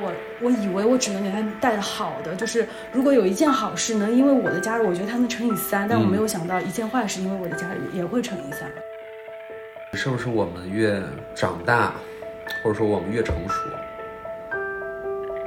[0.00, 8.70] 我我以为我只能给他带好的，就是如果有一件好事能因为我的加入，我觉得他能乘以三，但我没有想到一件坏事因为我的加入也会乘以三。
[9.94, 11.02] 是不是我们越
[11.34, 11.94] 长大，
[12.62, 13.54] 或者说我们越成熟，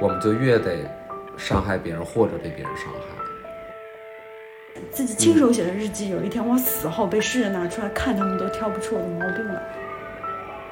[0.00, 0.78] 我们就越得
[1.36, 3.00] 伤害别人或者被别人伤害？
[4.90, 9.62] 自己亲手写的日记，有一天我死后被世人拿出来看，他们都挑不出我的毛病了。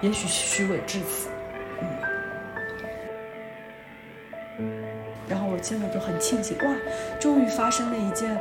[0.00, 1.28] 也许虚伪至此。
[5.70, 6.64] 现在就很庆幸，哇，
[7.20, 8.36] 终于发生了一件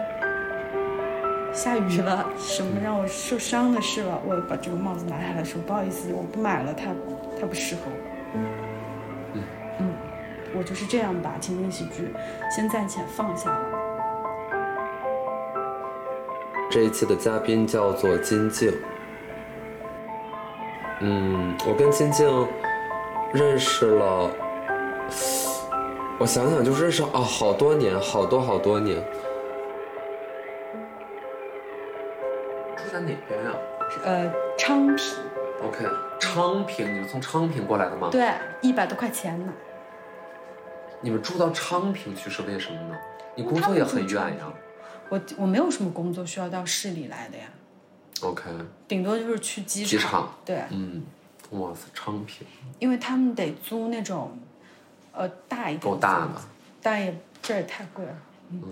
[1.54, 4.20] 下雨了，什么让我受伤的事了。
[4.26, 6.86] 我把这个帽子拿下来说，不好意思，我不买了，它
[7.40, 7.92] 它不适合我。
[9.36, 9.44] 嗯
[9.78, 9.94] 嗯，
[10.58, 12.12] 我就是这样把情景喜剧
[12.50, 13.66] 先暂且放下了。
[16.72, 18.74] 这一期的嘉宾叫做金靖。
[21.02, 22.48] 嗯，我跟金靖
[23.32, 24.32] 认识了，
[26.20, 29.02] 我想想就认识啊，好多年，好多好多年。
[32.76, 33.56] 住在哪边呀？
[34.04, 35.06] 呃，昌平。
[35.64, 35.86] OK，
[36.20, 38.10] 昌平，你们从昌平过来的吗？
[38.12, 38.30] 对，
[38.62, 39.54] 一百多块钱呢。
[41.00, 42.96] 你们住到昌平去是为什么呢？
[43.36, 44.52] 你工作也很远呀。
[45.08, 47.46] 我我没有什么工作需要到市里来的呀。
[48.22, 48.44] OK，
[48.90, 49.90] 顶多就是去机场。
[49.90, 51.02] 机场对，嗯，
[51.52, 52.46] 哇塞，昌平。
[52.78, 54.38] 因为他们得租那种，
[55.14, 55.82] 呃，大一点。
[55.82, 56.42] 够大吗。
[56.82, 58.16] 但也这也太贵了，
[58.52, 58.64] 嗯，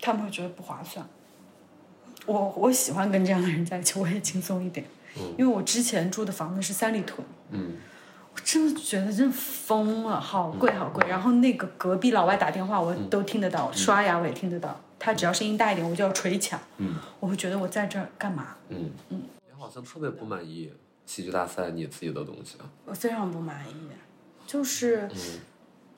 [0.00, 1.06] 他们会觉得不划算。
[2.26, 4.86] 我我喜欢跟这样的人在一起，我也轻松一点。
[5.16, 5.34] 嗯。
[5.38, 7.26] 因为我之前住的房子是三里屯。
[7.50, 7.76] 嗯。
[8.32, 11.04] 我真的觉得真疯了，好贵好贵。
[11.08, 14.80] 然后那个隔壁老外打电话，我都听得到，刷牙我也听得到。
[15.00, 16.60] 他只要声音大一点，我就要捶墙。
[16.76, 18.54] 嗯，我会觉得我在这儿干嘛？
[18.68, 19.22] 嗯嗯。
[19.48, 20.72] 你好像特别不满意
[21.06, 22.70] 喜剧大赛你自己的东西啊。
[22.84, 23.88] 我非常不满意，
[24.46, 25.10] 就是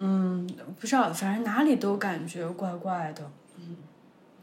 [0.04, 0.44] 嗯，
[0.80, 3.22] 不知道，反正哪里都感觉怪怪的，
[3.56, 3.76] 嗯，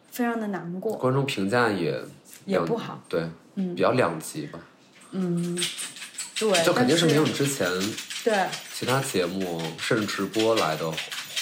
[0.10, 0.96] 非常的难过。
[0.96, 2.02] 观众评价也
[2.46, 4.60] 也不好，对，嗯，比较两极吧。
[5.12, 5.56] 嗯，
[6.40, 7.68] 对，就肯定是没有你之前
[8.24, 10.90] 对其他节目甚至直播来的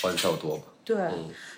[0.01, 0.63] 欢笑多吧？
[0.83, 0.97] 对。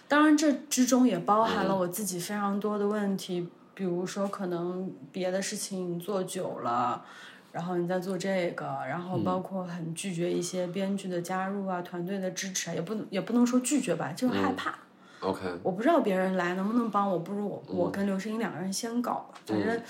[0.10, 7.06] 当然，这之中也包含了我自己非常多的问题，比如说可能别的事情做久了，
[7.52, 14.76] 然后你在做这个，然后包括很拒绝一些编剧的加入啊，团队的支持啊，也不能也不能说拒绝吧，就是害怕。
[15.22, 15.40] OK。
[15.64, 19.82] 我不知道别人来能不能帮我，不如我我跟刘诗颖两个人先搞吧，反正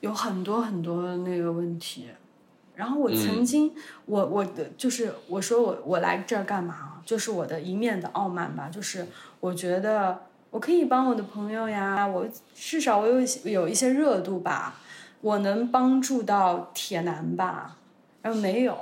[0.00, 2.08] 有很多很多那个问题。
[2.74, 3.72] 然后我曾经，
[4.06, 7.02] 我我的就是我说我我来这儿干嘛？
[7.04, 9.06] 就是我的一面的傲慢吧，就是。
[9.40, 14.74] 我觉得我可以帮我的朋友呀，我至少我有有一些热度吧，
[15.20, 17.76] 我能帮助到铁男吧，
[18.22, 18.76] 然后没有，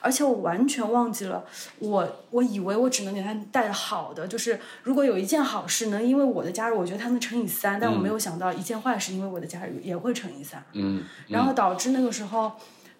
[0.00, 1.44] 而且我完全忘记了，
[1.78, 12.52] 我我以为我只能给他带好的，就是如果有一件好事能因为我的加入，我觉得他能乘以三，但我没有想到一件坏事因为我的加入也会乘以三，嗯，然后导致那个时候，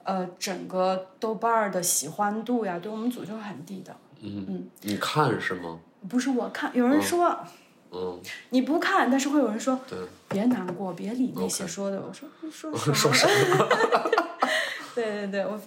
[0.05, 4.47] 呃，整个豆瓣儿的喜欢度呀，对我们组就是很低的，嗯。
[4.49, 5.81] 嗯，你看是吗？
[6.09, 7.47] 不是我看，有人说，嗯，
[8.51, 9.99] 你不看，但是会有人说，对，
[10.29, 12.01] 别难过，别理那些说的。
[12.01, 13.27] 我说 说说什
[13.57, 13.69] 么？
[14.95, 15.61] 对对对，我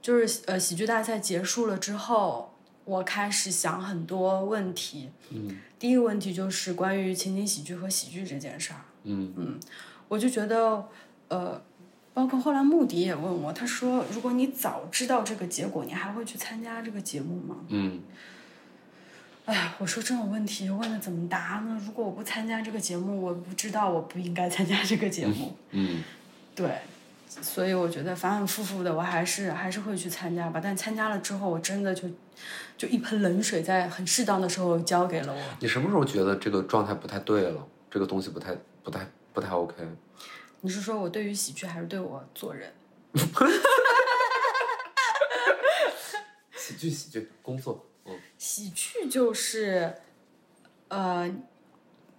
[0.00, 5.10] 就是呃，喜剧大赛结束了之后，我开始想很多问题。
[5.30, 8.80] 嗯，第一个问题就是关于情景喜剧和喜剧这件事儿。
[9.04, 9.60] 嗯嗯，
[10.08, 10.86] 我就觉得，
[11.28, 11.60] 呃，
[12.12, 17.56] 包括后来穆迪也问我，他说，如果你早知道这个结果，你还会去参加这个节目吗？
[17.68, 18.00] 嗯。
[19.46, 21.78] 哎，我说这种问题问的怎么答呢？
[21.84, 25.54] 如果我不参加这个节目，我不知道我不应该参加这个节目。
[25.70, 26.02] 嗯，
[26.54, 26.78] 对，
[27.28, 30.60] 所以我觉得反反复复的，我还是还是会去参加吧。
[30.62, 32.08] 但参加了之后，我真的就
[32.78, 35.40] 就一盆冷水在很适当的时候浇给了我。
[35.60, 37.66] 你什么时候觉得这个状态不太对了？
[37.90, 39.74] 这个东西不太不太不太 OK？
[40.62, 42.72] 你是说我对于喜剧，还是对我做人？
[46.56, 47.84] 喜剧，喜剧，工作。
[48.36, 49.94] 喜剧就是，
[50.88, 51.34] 呃，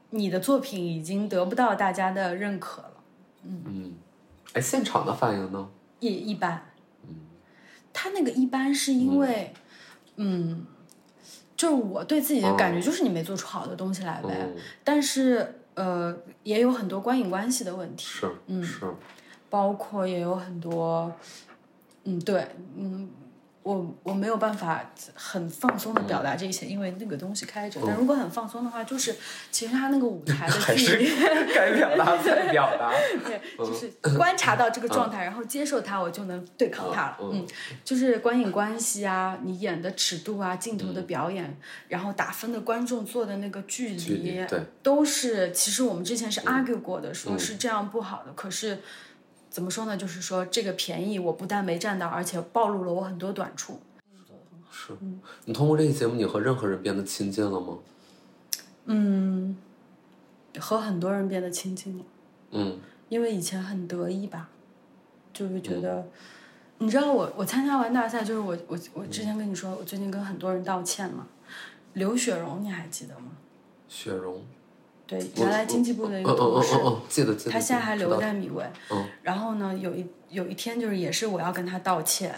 [0.09, 2.93] 你的作品已经得不到大家的认可了。
[3.43, 3.93] 嗯嗯，
[4.53, 5.69] 哎，现场的反应呢？
[5.99, 6.73] 也一般。
[7.03, 7.15] 嗯，
[7.93, 9.53] 他那个一般是因为，
[10.15, 10.65] 嗯，
[11.55, 14.49] 就是我对自己的感觉就是你没做出好的东西来呗。
[14.83, 18.05] 但是呃，也有很多观影关系的问题。
[18.05, 18.91] 是，嗯是，
[19.49, 21.13] 包括也有很多，
[22.05, 23.09] 嗯，对，嗯。
[23.65, 27.81] 我我没有办法很放松的表达这些，因为那个东西开着。
[27.83, 29.15] 但如果很放松的话，就是
[29.49, 31.09] 其实他那个舞 台的距离，
[31.51, 32.93] 该表达再表达。
[33.25, 37.17] 对， 就是观察到这个状态，然后接受它，我就能对抗它了。
[37.21, 37.47] 嗯嗯，
[37.83, 41.57] 就是观影关系啊，你演的尺度啊，镜头的表演，
[41.87, 48.31] 然后打分的观众坐的那个距距离对，都是其实我们之前是 argue 过的，说是这样不好的。
[48.33, 48.77] 可是
[49.55, 49.95] 怎么说呢？
[49.95, 53.79] 就是说这个便宜我不但没占到，而且暴露了我很多短处。
[54.69, 54.91] 是
[55.45, 57.77] 你通过这个节目，你和任何人变得亲近了吗？
[58.87, 59.55] 嗯，
[60.59, 62.03] 和很多人变得亲近了。
[62.51, 64.49] 嗯因为以前很得意吧，
[65.31, 66.05] 就是觉得，
[66.79, 71.25] 你知道我我参加完大赛，就是我我我之前跟你说，我最近跟很多人道歉嘛。
[71.93, 73.31] 刘雪荣你还记得吗？
[73.87, 74.43] 雪荣，
[75.07, 77.51] 对，原来经济部的一个同事，嗯嗯嗯，记得记得。
[77.51, 78.63] 他现在还留在米味。
[78.91, 82.33] 嗯然后呢，有一有一天就是也是我要跟他道歉，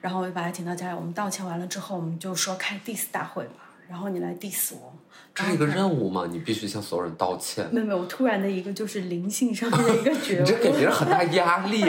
[0.00, 4.92] 然后我就把他请到家里，我们道歉完了之后，我们就说开 diss 大会吧，然后你来 diss 我。
[5.34, 6.28] 这是一个任务吗？
[6.30, 7.66] 你必须向所有人道歉。
[7.72, 10.70] 没有没有，我突然的一个就是灵性上面的一个 觉悟你这给。
[10.72, 11.82] 别人很大压力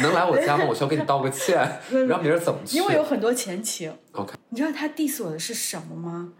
[0.00, 0.64] 能来我家吗？
[0.68, 2.76] 我需要给你道个歉，让别人怎么去？
[2.76, 3.92] 因为有很多前情。
[4.12, 6.32] OK，你知道他 diss 我的是什么吗？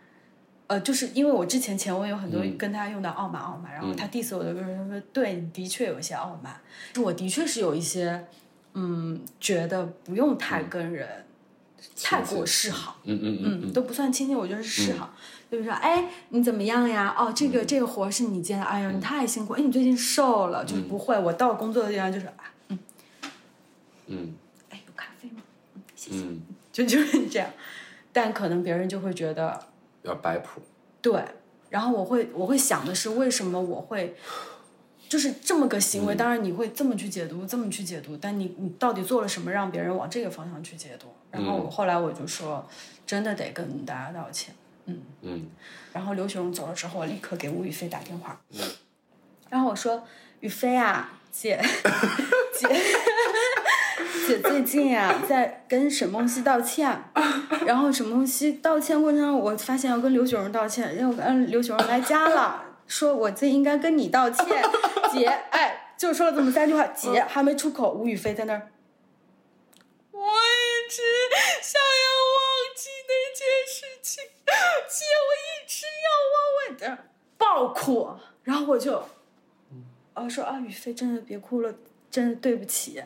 [0.69, 2.57] 呃，就是因为我之前前文有很多嗯。
[2.59, 6.61] 跟他用到傲慢傲慢，然后他 diss 我的时候他说对你的确有一些傲慢，
[7.03, 8.27] 我的确是有一些
[8.75, 11.25] 嗯觉得不用太跟人
[12.03, 15.15] 太过示好，嗯嗯嗯嗯，都不算亲近，我觉得是示好。
[15.49, 17.15] 就是说，哎，你怎么样呀？
[17.17, 17.53] 哦，这嗯。
[17.53, 21.17] 个这个活是你接的，哎呦，你太辛苦，哎，你最近瘦了，就是不会。
[21.17, 22.53] 我到工作的地方就是啊，
[24.09, 24.35] 嗯。
[24.71, 25.43] 哎，有咖啡吗？
[25.77, 26.17] 嗯，谢谢。
[26.19, 26.41] 嗯，
[26.73, 27.49] 就就是这样，
[28.13, 29.65] 但可能别人就会觉得
[30.07, 30.61] 有点摆谱。
[31.03, 31.23] 对，
[31.69, 34.17] 然后我会我会想的是，为什么我会
[35.09, 36.15] 就是这么个行为？
[36.15, 41.09] 当然你会这么去解读，这么去解读，但你你到底做了什么让别人往这个方向去解读？
[41.31, 42.67] 然后我后来我就说，
[43.07, 44.55] 真的得跟大家道歉。
[44.87, 45.47] 嗯嗯
[45.93, 48.41] 然后刘雪荣走了之后，我立刻给吴雨霏打电话，
[49.51, 50.03] 然后我说
[50.41, 51.61] ：“雨霏啊，姐，
[52.55, 52.69] 姐，
[54.27, 57.05] 姐最近啊在跟沈梦溪道歉，
[57.65, 64.47] 然后沈梦溪道歉过程中，我发现要跟刘雪荣道歉，因为我跟刘雪荣来家了，说我最应该跟你道歉，
[65.13, 68.69] 姐，哎，就说了这么三句话，姐还没出口，吴雨霏在那儿。
[70.13, 71.03] 我一直
[71.63, 72.07] 想要
[72.37, 74.25] 忘记那件事情，
[74.89, 77.05] 姐，我一直要忘我的
[77.39, 78.11] 爆哭，
[78.43, 79.09] 然后我就，
[80.15, 81.73] 啊说啊，雨霏真的别哭了，
[82.11, 83.03] 真的对不起。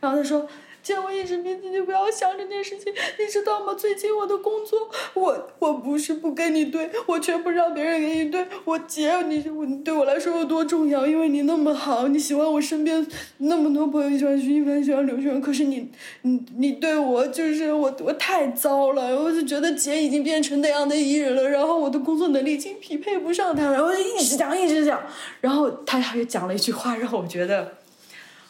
[0.00, 0.46] 然后他说，
[0.82, 3.74] 姐，我一直逼自己不要想这件事情，你知道吗？
[3.74, 8.46] 最近我的工作，我我不是不跟你对，我却不让别人跟你对。
[8.66, 11.06] 我姐，你我对我来说有多重要？
[11.06, 13.06] 因为你那么好，你喜欢我身边
[13.38, 15.90] 那么多朋友，喜欢徐一凡，喜欢刘璇，可是你
[16.20, 25.02] 你你对我就是我我太糟了，我就觉得姐已经变成那样的艺人了，然后我的工作能力已经匹配不上他，然后就一直讲一直讲，
[25.40, 27.78] 然后他还讲了一句话让我觉得。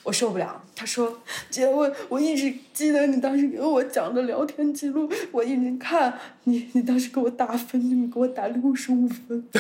[0.05, 0.63] 我受不了。
[0.77, 1.21] 他说
[1.51, 9.49] ：“姐，我我一直记得你当时给我讲的聊天记录，我一直看你，你当时给我打分，你给我打六十五分。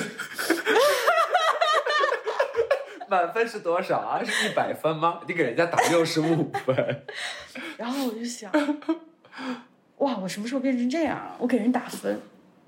[3.06, 4.22] 满分是多少啊？
[4.24, 5.20] 是一百分吗？
[5.28, 7.04] 你给人家打六十五分，
[7.76, 8.50] 然后我就想，
[9.98, 11.36] 哇，我什么时候变成这样了？
[11.38, 12.20] 我给人打分，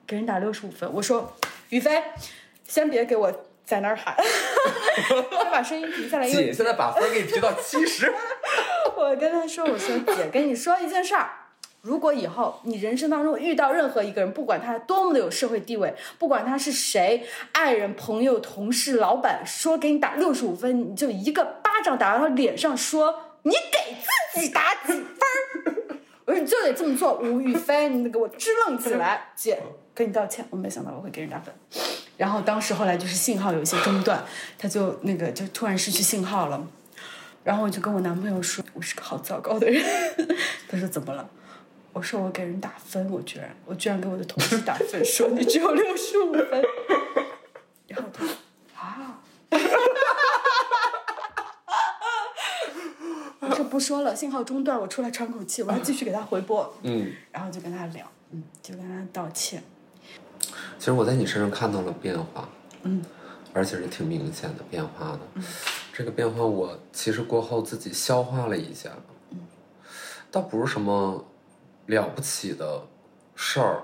[0.06, 0.88] 给人打六十五分。
[0.92, 1.36] 我说，
[1.70, 2.02] 宇飞，
[2.68, 8.10] 先别给我在那儿喊， 先把声音提下来，因为姐现在把分给你提到七十。
[8.96, 11.28] 我跟他说：“我说姐，跟你说一件事儿，
[11.82, 23.96] 如果以后你人生当中遇到任何一个人，不管他多么的有社会地位，不管他是谁，爱人、朋友、同事、老板，说给你打六十五分，你就一个巴掌打到他脸上，说你给
[24.32, 25.98] 自己打几分儿。
[26.24, 29.60] 我说你就得这么做，吴雨霏，你得给我支棱起来，姐，
[29.92, 31.52] 跟你道歉，我没想到我会给人打分。”
[32.16, 34.24] 然后当时后来就是信号有一些中断，
[34.58, 36.66] 他就那个就突然失去信号了。
[37.44, 39.84] 然后我就跟我男朋友说，我是个好糟糕的人。
[40.68, 41.28] 他说怎么了？
[41.92, 46.64] 我说我给人打分，我居然我居然给我的同事打分，说你只有六十五分。
[47.86, 48.34] 然后他说
[48.74, 49.22] 啊，
[53.40, 56.76] 我说不说了，信号中断，我出来喘口气，我要继续给他回拨。
[56.82, 59.62] 嗯，然后就跟他聊，嗯，就跟他道歉。
[60.78, 62.48] 其实我在你身上看到了变化，
[62.82, 63.02] 嗯，
[63.52, 65.20] 而且是挺明显的变化的。
[65.92, 68.90] 这个变化我其实过后自己消化了一下，
[70.30, 71.24] 倒不是什么
[71.86, 72.82] 了不起的
[73.34, 73.82] 事儿，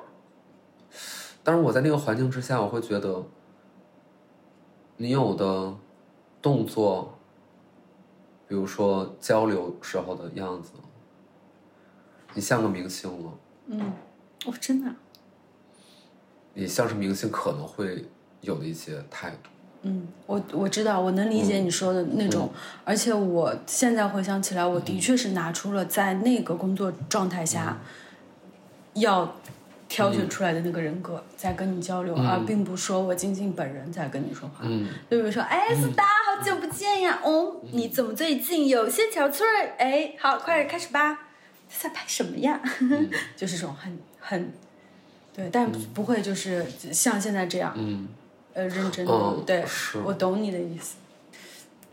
[1.42, 3.24] 但是我在那个环境之下，我会觉得
[4.96, 5.74] 你有的
[6.42, 7.18] 动作，
[8.46, 10.72] 比如说交流时候的样子，
[12.34, 13.32] 你像个明星了。
[13.66, 13.92] 嗯，
[14.44, 14.96] 哦，真的啊，
[16.54, 18.04] 也像是明星可能会
[18.40, 19.50] 有的一些态度。
[19.84, 22.48] 嗯，我我知道，我能理解你说的那种，
[22.84, 27.80] 而且我现在回想起来，我的确是拿出了在那个工作状态下
[28.94, 29.36] 要
[29.88, 34.60] 挑选出来的那个人格在跟你交流，而并不说我静静本人在跟你说话。
[34.62, 39.42] 嗯就比如说，哎，苏达，好久不见呀，哦，你怎么最近有些憔悴？
[39.78, 41.18] 哎，好，快点开始吧，
[41.68, 42.60] 在拍什么呀？
[43.34, 44.52] 就是这种很很，
[45.34, 48.08] 对，但不会就是像现在这样，嗯。
[48.54, 49.64] 呃，认真的，嗯对，
[50.04, 50.96] 我懂你的意思。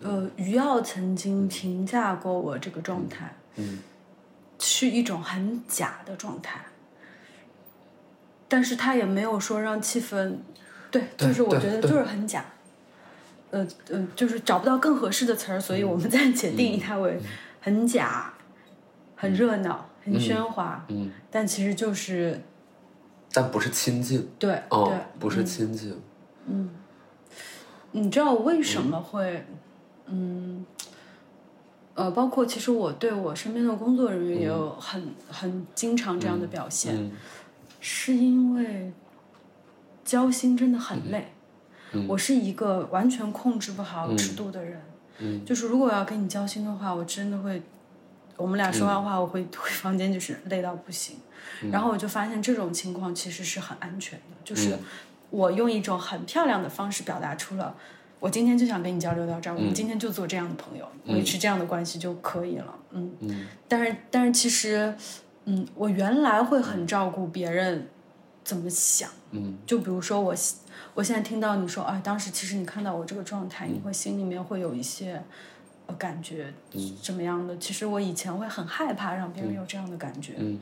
[0.01, 3.79] 呃，于奥曾经评价过我这个状态，嗯。
[4.61, 6.59] 是一种很假的状态，
[8.49, 10.35] 但是他也没有说让气氛，
[10.91, 12.43] 对，就是我觉得就是很假，
[13.51, 17.17] 呃呃，就是找不到更合适的词儿，所以我们暂且定义它为
[17.61, 18.33] 很假、
[19.15, 22.41] 很热闹、很喧哗，嗯，但其实就是
[23.33, 25.95] 但不是亲近，对哦对，，不是亲近。
[26.47, 26.69] 嗯。
[27.91, 29.45] 你知道我为什么会，
[30.05, 30.63] 嗯，
[31.95, 37.11] 呃，包括其实我对我身边的工作人员也有很、很经常这样的表现，嗯
[37.81, 38.91] 是因为
[40.03, 41.31] 交心真的很累。
[42.07, 44.79] 我是一个完全控制不好尺度的人，
[45.17, 45.43] 嗯。
[45.43, 47.63] 就是如果要跟你交心的话，我真的会，
[48.39, 51.17] 我们俩说完话，我会 回房间就是累到不行。
[51.71, 54.77] 然后我就发现这种情况其实是很安全的，就是
[55.29, 57.75] 我用一种很漂亮的方式表达出了，
[58.19, 62.73] 我今天就想跟你交流到这儿，我们今天就做这样的朋友，维持这样的关系就可以了。
[62.91, 63.47] 嗯，嗯。
[63.67, 64.95] 但是但是其实，
[65.45, 67.89] 嗯，我原来会很照顾别人
[68.45, 69.57] 怎么想，嗯。
[69.65, 70.59] 就比如说我现
[70.93, 75.21] 我现在听到你说，哎，当时其实你看到我这个状态，你会心里面会有一些。
[75.89, 76.53] 呃，感觉
[77.01, 77.57] 怎么样的？
[77.57, 80.59] 其实我以前会很害怕让别人有这样的感觉，嗯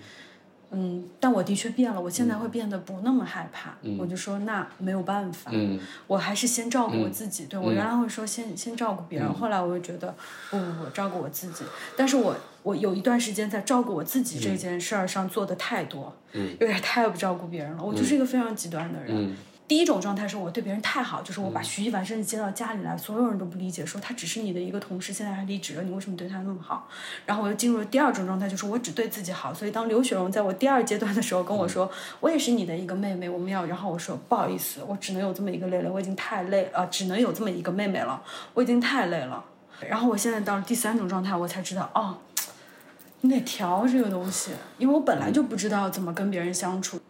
[0.71, 3.75] 嗯，但我的确变了，我现在会变得不那么害怕。
[3.97, 7.45] 我就说那没有办法，嗯我还是先照顾我自己。
[7.45, 10.13] 对我原来会说先先照顾别人，后来我就觉得
[10.49, 11.63] 不不不，照顾我自己。
[11.95, 17.83] 但是我我有一段时间在照顾我自己这件事儿上做的太多，嗯有点太不照顾别人了。
[17.83, 19.35] 我就是一个非常极端的人。
[19.67, 26.87] 嗯第一种状态是我对别人太好，就是我把徐一凡甚至接到家里来，所有人都不理解，说他只是你的一个同事，现在还离职了，你为什么对他那么好？
[27.25, 29.53] 然后我又进入了第二种状态，就是我只对自己好。
[29.53, 39.43] 所以当刘雪荣在我第二阶段的时候跟我说，我也是你的一个妹妹，我们要，然后我说不好意思，我只能有这么一个妹妹，我已经太累啊，呃，只能有这么一个妹妹了，我已经太累了。
[39.85, 42.17] 然后我现在到了第三种状态，我才知道哦，
[43.19, 47.01] 你得调这个东西，因为我本来就不知道怎么跟别人相处。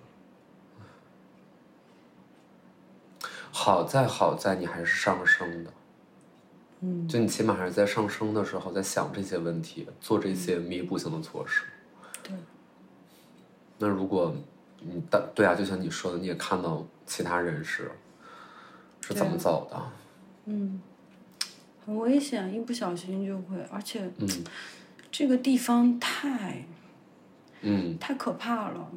[3.59, 5.73] 好在好在你还是上升的，
[6.81, 11.63] 嗯，就你起码还是在上升的时候在想这些问题，做这些弥补性的措施。
[12.21, 12.35] 对。
[13.79, 14.31] 那如果
[14.79, 17.91] 你但对啊，就像你说的，你也看到其他人是
[19.01, 19.91] 是怎么走的，
[20.45, 20.79] 嗯，
[21.83, 24.27] 很危险，一不小心就会，而且嗯
[25.11, 26.63] 这个地方太
[27.61, 28.87] 嗯，太可怕了。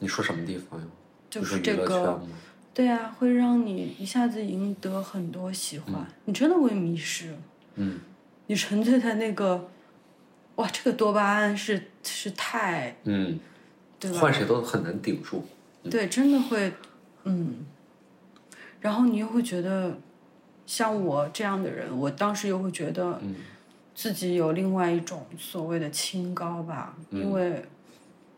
[0.00, 0.86] 你说什么地方呀？
[1.30, 2.22] 就是娱乐这个圈吗？
[2.74, 7.34] 对啊，会让你一下子赢得很多喜欢，你真的会迷失。
[7.74, 8.00] 嗯
[8.46, 9.68] 你沉醉在那个，
[10.56, 13.38] 哇，这个多巴胺是是太嗯，
[13.98, 14.18] 对吧？
[14.20, 15.44] 换谁都很难顶住。
[15.90, 16.72] 对，真的会，
[17.24, 17.64] 嗯。
[18.80, 19.96] 然后你又会觉得，
[20.66, 23.34] 像我这样的人，我当时又会觉得，嗯
[23.94, 27.64] 自己有另外一种所谓的清高吧，因为，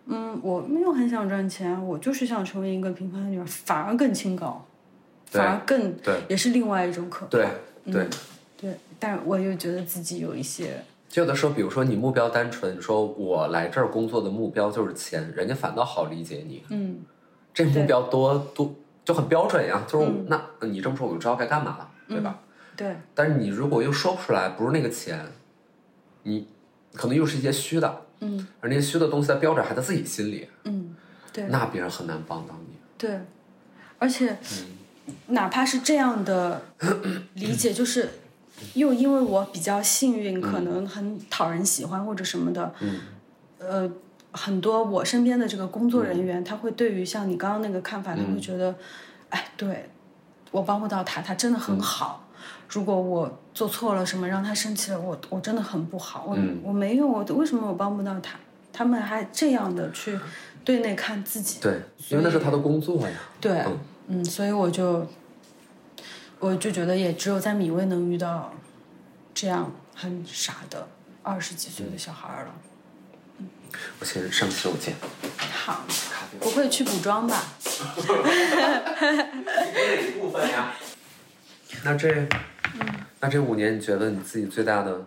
[0.07, 4.65] 嗯，我没有很想赚钱，我就是想成为一个平凡的女孩，反而更清高，
[5.27, 7.31] 反而更对也是另外一种可能。
[7.31, 7.49] 对
[7.91, 8.09] 对，
[8.57, 16.63] 对，但我又觉得自己有一些，就有的时候，比如说你目标单纯，你说我来这儿工作的目标就是钱，人家反倒好理解你。
[16.69, 17.01] 嗯，
[17.53, 22.41] 这目标多多就很标准呀，就是、那你这么说我就知道该干嘛了，对吧？
[22.77, 25.25] 对，但是你如果又说不出来，不是那个钱，
[26.25, 26.49] 你
[26.93, 30.95] 可能又是一些虚的，嗯而那些虚的东西的标准还在自己心里，嗯，
[31.33, 31.45] 对。
[31.49, 32.77] 那别人很难帮到你。
[32.97, 33.21] 对，
[33.99, 34.37] 而且、
[35.27, 36.63] 哪怕是这样的
[37.35, 38.09] 理解，就是
[38.75, 43.01] 又因为我比较幸运，可能很讨人喜欢或者什么的，嗯
[43.59, 43.91] 呃，
[44.33, 48.75] 很多我身边的这个工作人员，他会对于像你刚刚那个看法，他会觉得，
[49.29, 49.91] 哎，对
[50.51, 52.24] 我帮不到他，他真的很好。
[52.75, 58.37] 如果我做错了什么让他生气了，我我真的很不好，我、我没用，我为什么我帮不到他？
[58.73, 60.19] 他们还这样的去
[60.65, 63.17] 对内看自己，对，因为那是他的工作呀。
[63.41, 63.79] 对，嗯
[64.09, 65.07] 嗯，所以我就，
[66.41, 68.53] 我就觉得也只有在米未能遇到
[69.33, 70.89] 这样很傻的
[71.23, 72.55] 二十几岁的小孩儿了。
[74.01, 74.93] 我先上洗手间。
[75.39, 75.85] 好，
[76.41, 77.41] 不会去补妆吧？
[80.09, 80.75] 一部分呀。
[81.85, 82.27] 那这，
[83.21, 85.07] 那这五年，你觉得你自己最大的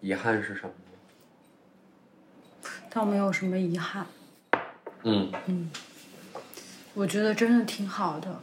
[0.00, 0.70] 遗憾是什么？
[2.90, 4.06] 倒没有什么遗憾。
[5.02, 5.32] 嗯。
[5.46, 5.70] 嗯，
[6.94, 8.40] 我觉得真的挺好的，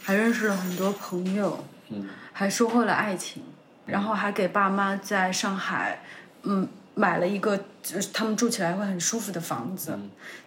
[0.00, 3.42] 还认识了很多朋友，嗯，还收获了爱情，
[3.86, 6.02] 然后还给爸妈在上海，
[6.42, 9.98] 嗯，买了一个就是他们住起来会很舒服的房子，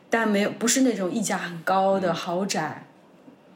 [0.09, 2.85] 但没有不是那种溢价很高的豪宅，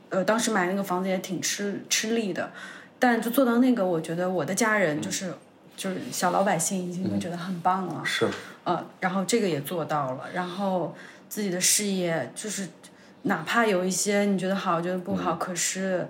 [0.10, 2.52] 呃，当时买那个房子也挺吃吃力的，
[3.00, 5.34] 但就做到那个，我觉得我的家人就是
[5.75, 8.27] 就是小老百姓已经会觉得很棒了，是，
[8.63, 10.96] 呃，然后这个也做到了，然后
[11.30, 12.68] 自己的事业就是，
[13.24, 16.08] 哪怕有一些你觉得好，觉得不好，可是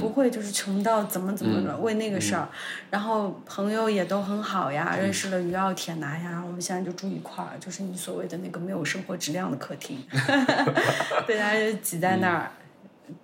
[0.00, 2.48] 不会就是穷到怎么怎么的、为那个事儿。
[2.90, 10.04] 然后朋友也都很好呀，认识了于奥铁男呀，我们现在就住一块儿，就是你所谓的那个没有生活质量的客厅，
[11.26, 12.50] 对，大家就挤在那儿，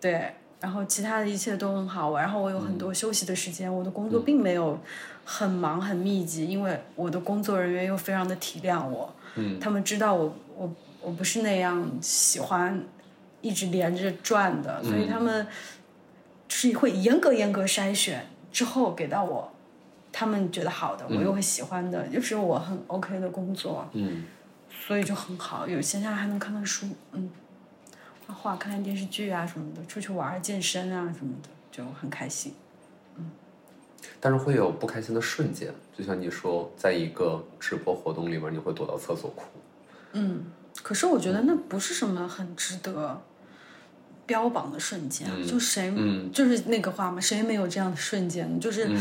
[0.01, 0.35] 对。
[0.61, 4.79] 然后其他的一切都很好，然后我有很多休息的时间，我的工作并没有
[5.25, 9.59] 很忙很密集，因为我的工作人员又非常的体谅我，嗯。
[9.61, 12.83] 他们知道我我我不是那样喜欢
[13.41, 15.47] 一直连着转的，所以他们
[16.49, 19.53] 是会严格严格筛选之后给到我，
[20.11, 24.25] 他们觉得好的，我又会喜欢的，就是我很 OK 的工作，嗯。
[24.87, 27.29] 所以就很好，有闲下来还能看看书，嗯，
[28.29, 32.55] 画画、看看电视剧啊什么的，出去玩儿、健身啊什么的，就很开心。
[33.17, 33.31] 嗯
[34.21, 39.43] 但是会有不开心的瞬间，就像你说，在一个直播活动里面，你会躲到厕所哭。
[40.13, 40.45] 嗯，
[40.83, 43.21] 可是我觉得那不是什么很值得
[44.27, 48.59] 标榜的瞬间，嗯就谁、嗯就是那个话嘛，谁没有这样的瞬间呢？
[48.61, 49.01] 就是、嗯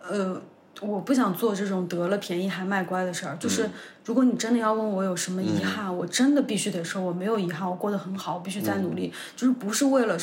[0.00, 0.42] 呃，
[0.80, 3.36] 我不想做这种得了便宜还卖乖的事儿。
[3.40, 3.68] 就是
[4.04, 9.12] 如果你真的要问我有什么遗憾，我真的必须得说我没有遗憾，我过得很好，我必须再努力。
[9.34, 10.16] 就是不是为了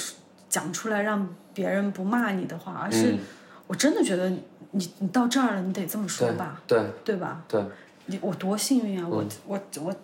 [0.48, 3.19] 讲出来让别人不骂你的话，而是嗯
[3.65, 4.29] 我真的觉得
[4.72, 7.41] 你你到这儿了，你得这么说吧，对对吧？
[7.48, 7.63] 对，
[8.07, 9.07] 你我多幸运啊！
[9.10, 9.95] 我我我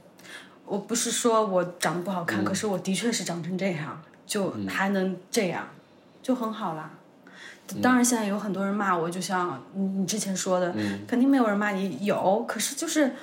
[0.65, 5.67] 我不是说我长得不好看，可是我的确是长成这样，就还能这样，
[6.23, 6.91] 就很好啦。
[7.81, 10.73] 当然，现在有很多人骂我，就像你你之前说的，
[11.07, 13.13] 肯定没有人骂你，有，可是就是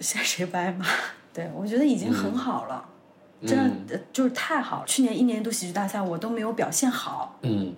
[0.00, 0.86] 现在谁不爱骂？
[1.34, 2.84] 对我觉得已经很好了，
[3.46, 4.86] 真的、呃就是太好了。
[4.86, 7.74] 去年一年一度喜剧大赛我都没有表现好，嗯。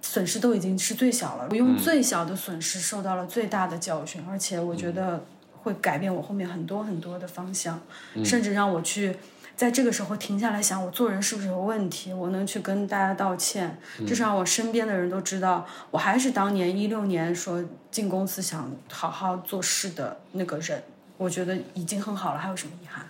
[0.00, 5.22] 损失都已经是最小了，我用最小的损失受到了最大的教训，而且我觉得
[5.60, 7.78] 会改变我后面很多很多的方向，
[8.24, 9.18] 甚至让我去
[9.58, 20.80] 在这个时候停下来想，我做人是不是有问题，我能去跟大家道歉，至少我身边的人都知道，我还是当年一六年说进公司想好好做事的那个人，
[21.16, 23.04] 我觉得已经很好了，还有什么遗憾？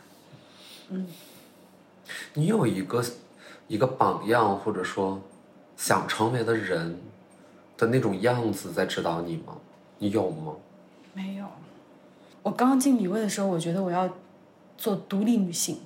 [0.88, 1.06] 嗯
[2.32, 3.04] 你有一个
[3.66, 5.20] 一个榜样，或者说
[5.76, 6.98] 想成为的人
[7.76, 9.54] 的那种样子在指导你吗？
[9.98, 10.54] 你有吗？
[11.12, 11.44] 没有，
[12.42, 14.08] 我刚刚进米味的时候，我觉得我要
[14.78, 15.78] 做独立女性，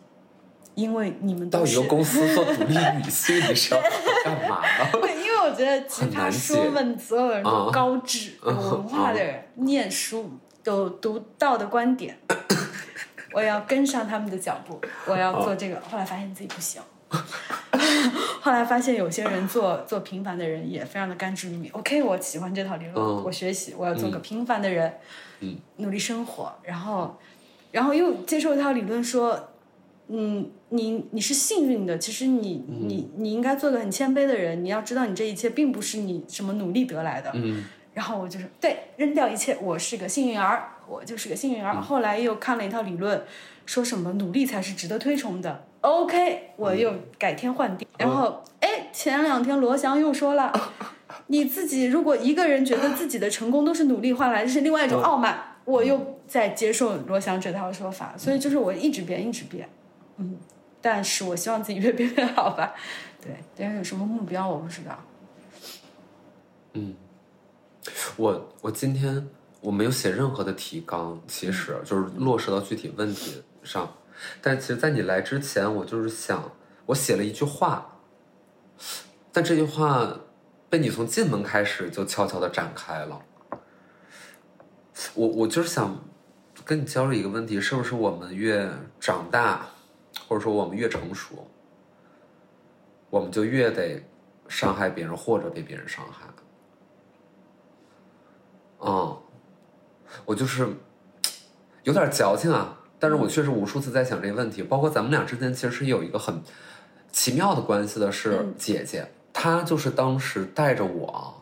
[0.75, 3.81] 因为你们到一个公司做独立女性，你是要
[4.25, 4.91] 干嘛呢？
[4.93, 10.31] 对，因为我觉得奇葩说们所有人都高智、有文化的人，念书
[10.65, 12.19] 有独到的观点，
[13.33, 15.81] 我要跟上他们的脚步，我要做这个。
[15.81, 16.81] 后来发现自己不行，
[18.41, 21.71] 后来发现有些人做做平凡的人也非常的甘之如饴。
[21.73, 24.95] OK，我喜欢这套理论，嗯我学习，我要做个平凡的人，
[25.41, 27.19] 嗯努力生活，然后，
[27.71, 29.49] 然后又接受一套理论说。
[30.15, 34.65] 嗯，你你是幸运的，其实你你你应该做个很谦卑的人。
[34.65, 37.31] 你要知道，你这一切并不是你什么努力得来的。
[37.35, 41.79] 嗯然后我就是对扔掉一切，我是个幸运儿，我就是个幸运儿。
[41.79, 43.23] 后来又看了一套理论，
[43.67, 45.67] 说什么努力才是值得推崇的。
[45.83, 47.87] OK，我又改天换地。
[47.99, 50.51] 然后哎，前两天罗翔又说了，
[51.29, 55.59] 你自己如果一个人觉得自己的成功都是努力换来这，是另外一种傲慢。
[55.67, 59.69] 我又在接受罗翔这套说法，所以就是我一直变，一直变。
[60.17, 60.39] 嗯，
[60.83, 62.75] 但是我希望自己越变越好吧。
[63.23, 64.99] 对，但是有什么目标我不知道。
[66.73, 66.95] 嗯，
[68.17, 69.29] 我我今天
[69.61, 73.91] 我没有写任何的提纲，其实就是落实到具体问题上。
[74.41, 76.53] 但其实，在你来之前，我就是想，
[76.87, 77.99] 我写了一句话，
[79.33, 80.21] 但这句话
[80.69, 83.21] 被你从进门开始就悄悄的展开了。
[85.15, 86.05] 我我就是想
[86.65, 89.67] 跟你交流一个问题：是不是我们越长大，
[90.33, 91.47] 或者说我们越成熟，
[93.11, 94.03] 我们就越得
[94.49, 96.27] 伤害别人或者被别人伤害？
[98.81, 99.15] 嗯，
[100.25, 100.67] 我就是
[101.83, 106.43] 有点矫情啊，但是我确实无数次在想这个问题，包括咱们俩之间其实是有一个很
[107.11, 111.35] 奇妙的关系的，是姐姐，她就是当时带着我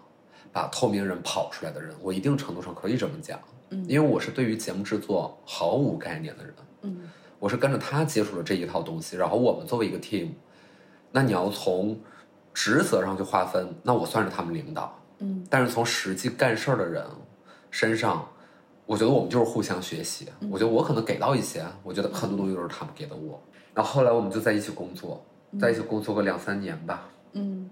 [0.53, 3.87] 把透明人跑出来的人，我一定程度上可以这么讲，嗯。
[3.89, 7.09] 因为我是对于节目制作毫无概念的人，嗯
[7.41, 10.29] 我是跟着他接触了这一套东西，然后我们作为一个 team，
[11.11, 11.99] 那你要从
[12.55, 17.05] 职责上去划分，那我算是他们领导，嗯但是从实际干事儿的人
[17.71, 18.29] 身上，
[18.85, 20.29] 我觉得我们就是互相学习。
[20.51, 23.43] 我觉得我可能给到一些，我觉得很多东西都是他们给的我。
[23.73, 25.25] 然后后来我们就在一起工作，
[25.59, 27.71] 在一起工作个两三年吧，嗯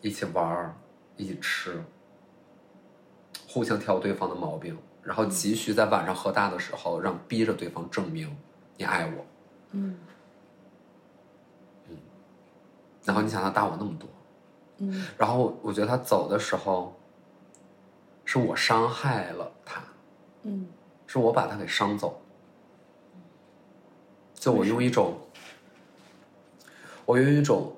[0.00, 0.74] 一起玩儿，
[1.16, 1.80] 一起吃，
[3.46, 8.34] 互相挑对方的毛病，然后急需在晚上喝大的时候，让逼着对方证明
[8.78, 9.26] 你爱我。
[9.72, 9.94] 嗯
[13.04, 14.08] 然后你想他大我那么多，
[14.78, 16.94] 嗯然后我觉得他走的时候，
[18.24, 19.82] 是我伤害了他，
[20.42, 20.66] 嗯
[21.06, 22.20] 是我把他给伤走。
[24.34, 25.18] 就我用一种，
[27.06, 27.74] 我用一种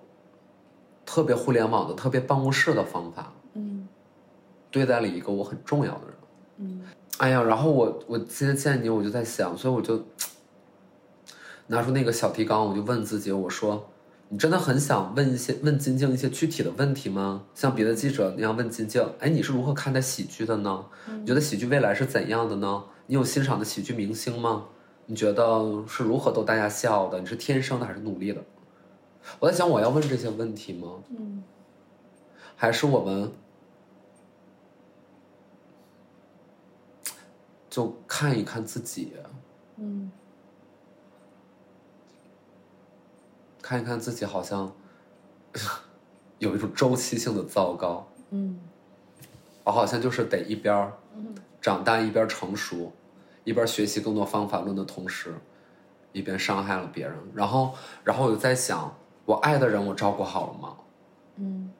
[1.06, 3.88] 特别互联网的、特别办公室的方法嗯
[4.70, 6.14] 对待了一个我很重要的人。
[6.58, 6.84] 嗯
[7.18, 10.04] 哎呀，然后我我今天见你，我就在想，所以我就
[11.70, 13.88] 拿出那个小提纲，我就问自己，我说
[14.28, 17.44] ：“你真的很想问一些问金靖一些具体的问题吗？
[17.54, 20.84] 像别的记者那样问金靖，哎，你是如何看待喜剧的呢？
[21.20, 22.84] 你觉得喜剧未来是怎样的呢？
[23.06, 24.66] 你有欣赏的喜剧明星吗？
[25.06, 27.20] 你觉得是如何逗大家笑的？
[27.20, 28.42] 你是天生的还是努力的？”
[29.38, 30.88] 我在想，我要问这些问题吗？
[31.16, 31.44] 嗯
[32.56, 33.30] 还是我们
[37.70, 39.12] 就看一看自己，
[39.78, 40.10] 嗯
[43.70, 44.74] 看一看自己，好像
[46.40, 48.04] 有一种周期性的糟糕。
[48.30, 48.58] 嗯
[49.62, 50.92] 我好像就是得一边
[51.60, 52.92] 长大，一边成熟，
[53.44, 55.32] 一边学习更多方法论的同时，
[56.10, 57.14] 一边伤害了别人。
[57.32, 58.92] 然后，然后我就在想，
[59.24, 60.76] 我爱的人我照顾好了吗？
[61.36, 61.72] 嗯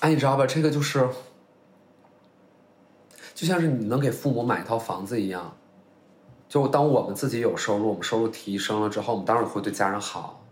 [0.00, 0.44] 哎，你知道吧？
[0.46, 1.08] 这个就是，
[3.34, 5.56] 就像是你能给父母买一套房子一样。
[6.48, 10.42] 就当我们自己有收入，我们收入提升了之后，我们当然会对家人好。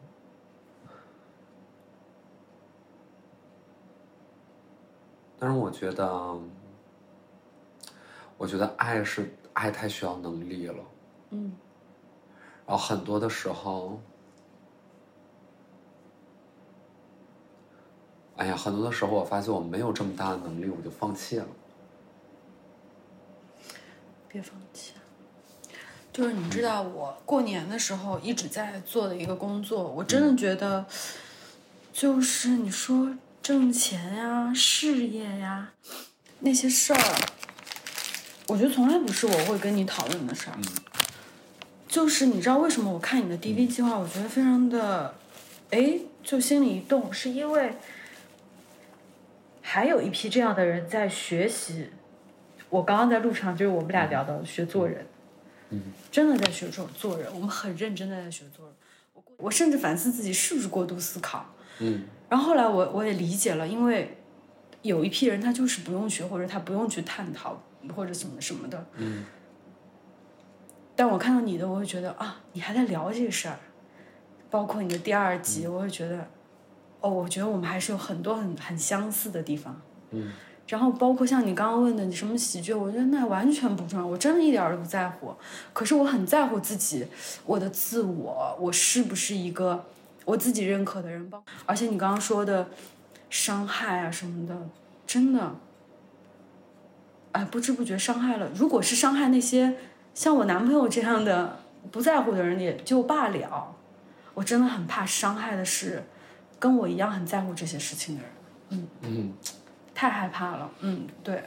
[5.38, 6.38] 但是我觉得，
[8.38, 10.76] 我觉得爱是爱太需要能力了。
[11.30, 11.54] 嗯
[12.66, 14.00] 然后很多的时候，
[18.36, 21.46] 哎呀，很多的时候我发现我没有这么大的能力，我就放弃了。
[24.26, 24.93] 别放弃。
[26.14, 30.86] 就是你知道，我过年的时候一直在做的一个工作，我真的觉得，
[31.92, 35.72] 就是你说挣钱呀、事业呀
[36.38, 37.00] 那些事儿，
[38.46, 40.56] 我觉得从来不是我会跟你讨论的事儿。
[41.88, 45.16] 就是你知道为什么我看你的 DV 计划，我觉得非常的，
[45.70, 47.74] 哎，就心里一动，是因为
[49.62, 51.90] 还有一批这样的人在学习。
[52.70, 55.04] 我刚刚在路上就是我们俩聊的学做人，
[55.70, 58.74] 嗯，真的在学做做人，我们很认真的在学做人。
[59.14, 61.46] 我我甚至反思自己是不是过度思考。
[61.80, 64.16] 嗯然后后来我我也理解了，因为
[64.82, 67.62] 有一批人他就是不用学，或者他不用去探讨
[67.94, 68.86] 或者怎么什么的。
[68.96, 69.24] 嗯
[70.96, 73.58] 但我看到你的，我会觉得啊，你还在聊这个事儿，
[74.48, 76.28] 包括你的第二集，我会觉得，
[77.00, 79.80] 哦，我觉得我们还是有很多很很相似的地方。
[80.12, 80.32] 嗯
[80.66, 85.34] 然后包括像你刚刚问的，你什么喜剧，我觉得那完全不重要，我真的一点儿都不在乎。
[85.72, 87.06] 可是我很在乎自己，
[87.44, 89.84] 我的自我，我是不是一个
[90.24, 91.28] 我自己认可的人？
[91.28, 92.68] 包而且你刚刚说的
[93.28, 94.56] 伤害啊什么的，
[95.06, 95.54] 真的，
[97.32, 98.48] 哎，不知不觉伤害了。
[98.54, 99.76] 如果是伤害那些
[100.14, 103.76] 像我男朋友这样的不在乎的人，也就罢了。
[104.32, 106.02] 我真的很怕伤害的是
[106.58, 108.30] 跟我一样很在乎这些事情的人。
[108.70, 109.32] 嗯嗯，
[110.04, 111.42] 太害怕了，嗯，对，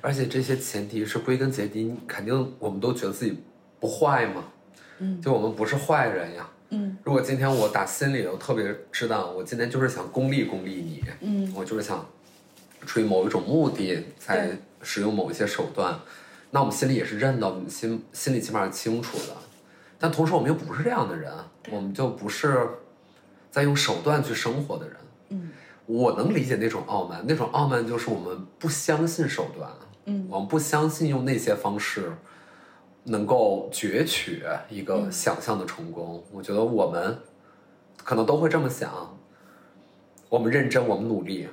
[0.00, 3.40] 而且这些前提是归根结底，肯定我们都觉得自己
[3.78, 4.42] 不坏嘛。
[4.98, 6.48] 嗯，就我们不是坏人呀。
[6.70, 12.04] 嗯如果今天我打心里头特别知道，我今天就是想功利功利你，嗯我就是想
[12.84, 14.50] 出于某一种目的才
[14.82, 15.96] 使用某一些手段，
[16.50, 19.36] 那我们心里也是认的，我们心心里起码是清楚的。
[19.96, 21.32] 但同时我们又不是这样的人，
[21.70, 22.66] 我们就不是
[23.52, 24.96] 在用手段去生活的人。
[25.86, 29.70] 嗯我能理解那种傲慢，那种傲慢就是我们不相信手段，
[30.06, 30.26] 嗯。
[30.30, 32.10] 我们不相信用那些方式
[33.04, 36.24] 能够攫取一个嗯想象的成功。
[36.32, 37.18] 我觉得我们
[38.02, 39.14] 可能都会这么想：
[40.30, 41.48] 我们认真，我们努力，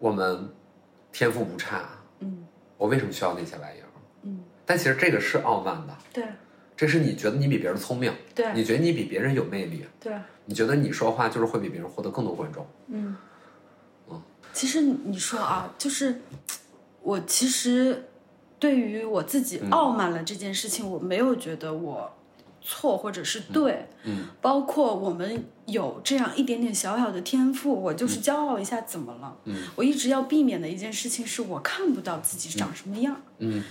[0.00, 0.48] 我们
[1.12, 2.44] 天赋不差，嗯。
[2.76, 3.86] 我为什么需要那些玩意儿？
[4.22, 4.40] 嗯。
[4.64, 6.24] 但其实这个是傲慢的，对。
[6.76, 8.52] 这是你觉得你比别人聪明，对。
[8.52, 10.12] 你觉得你比别人有魅力，对，
[10.44, 12.66] 你觉得你说话就是会比别人获得更多观众。
[12.88, 13.16] 嗯，
[14.56, 16.22] 其实你说啊，就是
[17.02, 18.08] 我其实
[18.58, 19.68] 对于我自己嗯。
[19.70, 22.10] 傲慢了这件事情，我没有觉得我
[22.62, 24.28] 错或者是对，嗯。
[24.40, 29.36] 包括我们有这样一点点小小的天赋，我就是骄傲一下，怎么了？
[29.44, 29.54] 嗯。
[29.74, 33.20] 我一直要避免的一件事情是我看不到自己长什么样。
[33.40, 33.62] 嗯。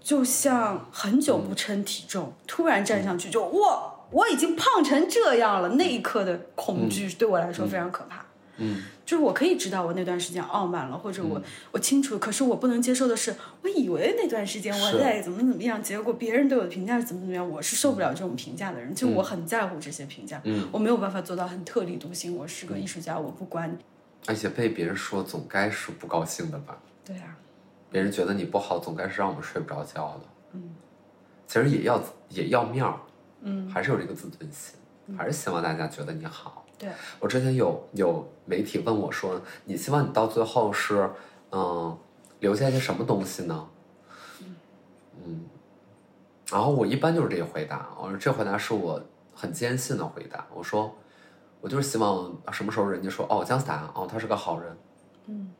[0.00, 8.24] 就像很久不称体重，突然站上去就哇，我已经胖成这样了，那一刻的恐惧对我来说非常可怕。
[8.58, 8.82] 嗯。
[9.04, 11.40] 就是我可以知道我那段时间傲慢了，或者我、
[11.70, 23.76] 我清楚，可是我不能接受的是，我以为那段时间我在怎么怎么样，结果别人对我的评价是怎么怎么样，我是受不了这种评价的人，就我很在乎这些评价，嗯，我没有办法做到很特立独行，我是个艺术家，我不管你。
[24.26, 26.76] 而且被别人说总该是不高兴的吧？
[27.04, 27.38] 对啊，
[27.92, 30.24] 别人觉得你不好，总该是让我们睡不着觉的。
[30.54, 30.74] 嗯，
[31.46, 32.98] 其实也要也要面儿，
[33.42, 34.74] 嗯，还是有这个自尊心，
[35.16, 36.65] 还是希望大家觉得你好。
[36.78, 41.10] 对，我之前有有媒体问我说：“你希望你到最后是，
[41.50, 41.96] 嗯，
[42.40, 43.68] 留下一些什么东西呢？”
[45.24, 45.44] 嗯，
[46.50, 49.02] 然后我一般就是这个回答，我说这回答是我
[49.34, 50.46] 很坚信的回答。
[50.54, 50.94] 我说，
[51.60, 54.76] 我就是希望什么时候人家说哦，姜思达哦，他是个好人，
[55.26, 55.50] 嗯，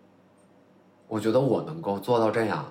[1.09, 2.70] 我觉得我能够做到这样，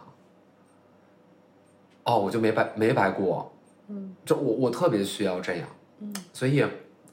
[2.04, 3.52] 哦，我就没白没白过，
[3.88, 5.68] 嗯，就我我特别需要这样，
[6.00, 6.64] 嗯，所以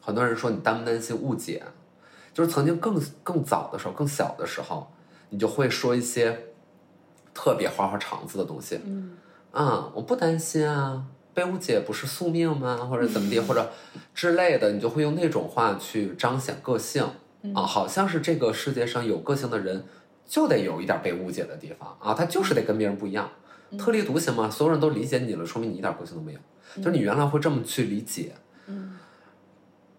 [0.02, 1.62] 很多人说你担不担心误解，
[2.34, 4.92] 就是曾经更更早的时候，更小的时候，
[5.30, 6.48] 你就会说一些
[7.32, 9.16] 特别花花肠子的东西，嗯。
[9.52, 12.76] 啊，我不担心啊，被误解不是宿命吗？
[12.90, 13.70] 或者怎么地，或者
[14.14, 17.04] 之类的，你就会用那种话去彰显个性
[17.54, 19.84] 啊，好像是这个世界上有个性的人
[20.24, 23.28] 就得有一点被误解的地方啊，他就是得跟别人不一样，
[23.78, 26.38] 特立独行嘛，所有人都理解你了，说明你一点个性都没有，
[26.76, 28.41] 就是你原来会这么去理解，嗯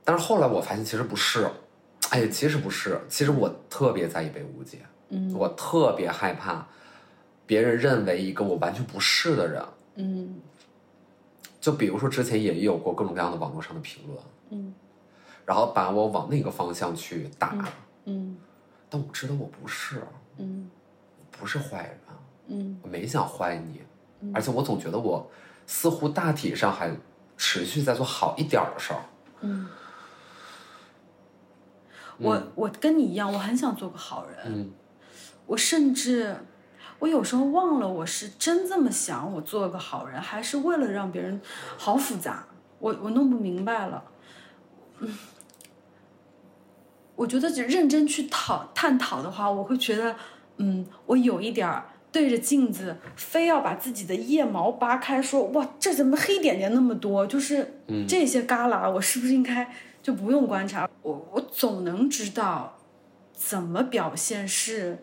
[0.04, 1.50] 但是后来我发现其实不是，
[2.10, 6.68] 哎，其实不是，其实我特别在意被误解，嗯我特别害怕
[7.46, 9.64] 别人认为一个我完全不是的人。
[9.96, 10.42] 嗯
[11.62, 14.74] 就比如说之前也有过各种各样的网络上的评论，嗯
[15.46, 17.56] 然后把我往那个方向去打，
[18.06, 18.38] 嗯
[18.90, 20.02] 但我知道我不是，
[20.38, 20.70] 嗯
[21.18, 22.00] 我不是坏人，
[22.48, 23.82] 嗯我没想坏你，
[24.34, 25.26] 而且我总觉得我
[25.66, 26.92] 似乎大体上还
[27.38, 29.00] 持续在做好一点的事儿。
[29.42, 29.70] 嗯。
[32.20, 34.38] 我我跟你一样，我很想做个好人。
[34.46, 34.72] 嗯
[35.46, 36.38] 我甚至，
[37.00, 41.42] 我有时候忘了我是真这么想，我做个好人，还是为了让别人，
[41.78, 42.48] 好复杂，
[42.80, 44.06] 我我弄不明白了。
[45.00, 45.18] 嗯，
[47.18, 50.16] 我觉得只认真去讨探讨的话，我会觉得，
[50.58, 57.28] 嗯，我有一点儿对着镜子，非要把自己的腋毛扒开，说哇，这怎么黑点点那么多？
[57.28, 59.70] 就是这些旮旯，我是不是应该
[60.04, 60.88] 就不用观察？
[61.02, 62.78] 我我总能知道
[63.34, 65.02] 怎么表现是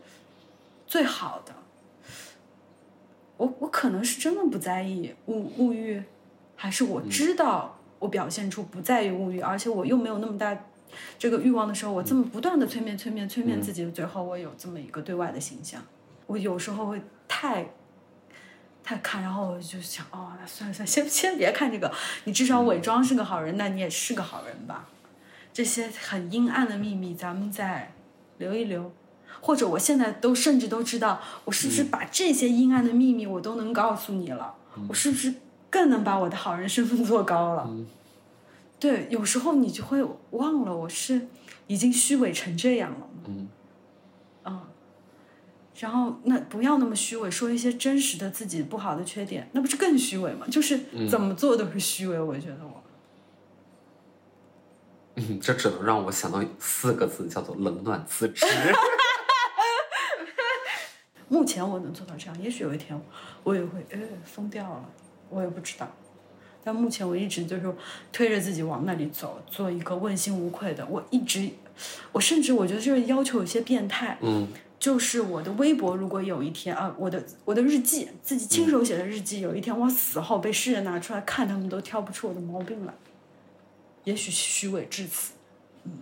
[0.86, 1.54] 最好的。
[3.38, 6.02] 我我可能是真的不在意物物欲，
[6.54, 10.54] 还是我知道我表现出不在意物欲，而且我又没有那么大
[11.18, 15.82] 这个欲望的时候，我这么不断的催眠、催眠、催眠自己，最后我有这么一个对外的形象。
[16.26, 17.66] 我有时候会太
[18.90, 21.92] 太看，然后我就想，哦，那算了算了，先 先别看这个，
[22.24, 24.88] 你至少伪装是个好人，那你也是个好人吧。
[25.52, 27.92] 这些很阴暗的秘密，咱们再
[28.38, 28.90] 留一留。
[29.40, 34.56] 或者我现在都甚至都知道，我是不是把这些阴暗的秘密我都能告诉你了？
[34.88, 35.32] 我是不是
[35.70, 37.70] 更能把我的好人身份做高了？
[38.80, 41.28] 对，有时候你就会忘了我是
[41.68, 43.48] 已经虚伪成这样了嗯，
[45.80, 50.46] 然后那不要那么虚伪，说一些真实的自己不好的缺点，那不是更虚伪吗？
[50.50, 52.82] 就是怎么做都是虚伪，我觉得我。
[55.14, 58.44] 嗯，这只能让我想到四个字，叫做冷暖自知。
[61.28, 63.00] 目前我能做到这样，也许有一天
[63.42, 64.84] 我也会呃疯掉了，
[65.30, 65.90] 我也不知道。
[66.62, 67.74] 但目前我一直就是
[68.12, 70.84] 推着自己往那里走，做一个问心无愧的。
[70.84, 71.48] 我一直，
[72.12, 74.18] 我甚至我觉得这个要求有些变态。
[74.20, 74.46] 嗯
[74.80, 82.94] 就是我的微博，如果有一天啊，我的我的日记，自己亲手写的日记，有一天我死后被世人拿出来看，他们都挑不出我的毛病来。
[84.04, 85.34] 也许虚伪至此。
[85.84, 85.92] 嗯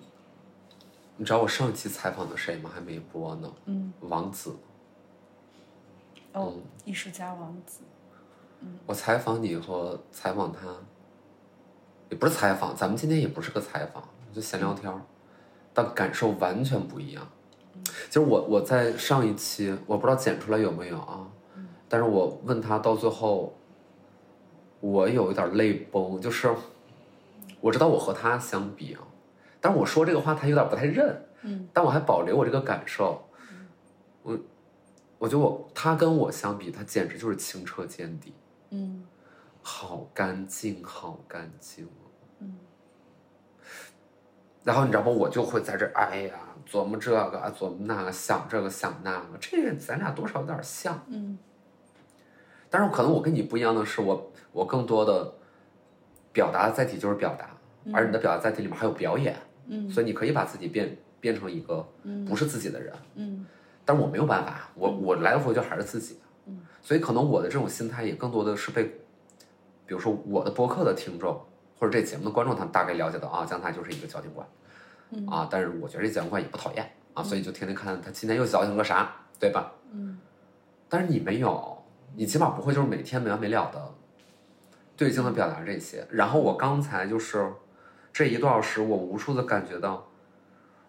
[1.16, 2.70] 你知道我上期采访的谁吗？
[2.72, 3.52] 还没播呢。
[3.64, 4.54] 嗯，王子，
[6.32, 7.80] 哦，艺术家王子。
[8.60, 10.72] 嗯我采访你和采访他，
[12.08, 15.02] 也不是采访，咱们今天也不是个采访，就闲聊天儿，
[15.74, 17.28] 但感受完全不一样。
[17.84, 21.26] 其实我我在上一期，我不知道剪出来有没有啊，
[21.88, 23.56] 但是我问他到最后，
[24.80, 26.54] 我有一点泪崩，就是
[27.60, 29.02] 我知道我和他相比啊，
[29.60, 33.22] 但是我说这个话他有点不太认，嗯，但我还保留我这个感受，
[34.22, 34.38] 我
[35.18, 38.32] 我觉得我他跟我相比，他简直就是清澈见底，
[38.70, 39.04] 嗯
[39.60, 41.88] 好干净，好干净。
[42.40, 42.56] 嗯
[44.64, 45.08] 然后你知道吗？
[45.08, 46.34] 我就会在这儿，哎呀，
[46.70, 51.02] 琢磨这个，琢磨那个，想这个想那个，这个咱俩多少有点像。
[51.08, 51.38] 嗯。
[52.68, 55.32] 但是可能我跟你不一样的是，我我更多的
[56.32, 57.50] 表达的载体就是表达，
[57.92, 59.36] 而你的表达载体里面还有表演，
[59.68, 59.90] 嗯。
[59.90, 62.24] 所以你可以把自己变变成一个嗯。
[62.24, 62.94] 不是自己的人。
[63.14, 63.46] 嗯。
[63.84, 68.84] 但是我没有办法，我我来了回就还是自己，嗯，所以可能我的这种心态也更多的是被，
[69.86, 71.40] 比如说我的播客的听众
[71.78, 74.46] 或者这节目的观众，他们大概了解到啊，江台就是一个矫情怪，
[75.10, 75.26] 嗯。
[75.26, 79.72] 啊，但是我觉得这矫情怪也不讨厌啊，所以就天天看他今天又矫情个啥，对吧？
[79.92, 80.18] 嗯。
[80.88, 81.84] 但是你没有，
[82.16, 83.94] 你起码不会就是每天没完没了的
[84.96, 86.06] 对镜的表达这些。
[86.10, 87.52] 然后我刚才就是
[88.12, 90.08] 这一个多小时，我无数的感觉到，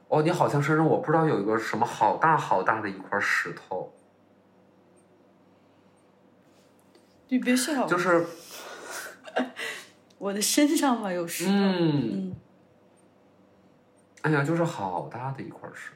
[0.07, 3.93] 哦，你好像身上我不知道有一个什么好大好大的一块石头，
[7.27, 8.25] 你别笑，就是。
[10.17, 12.35] 我的身上嘛有石头，嗯，嗯，
[14.23, 15.95] 哎呀，就是好大的一块石头。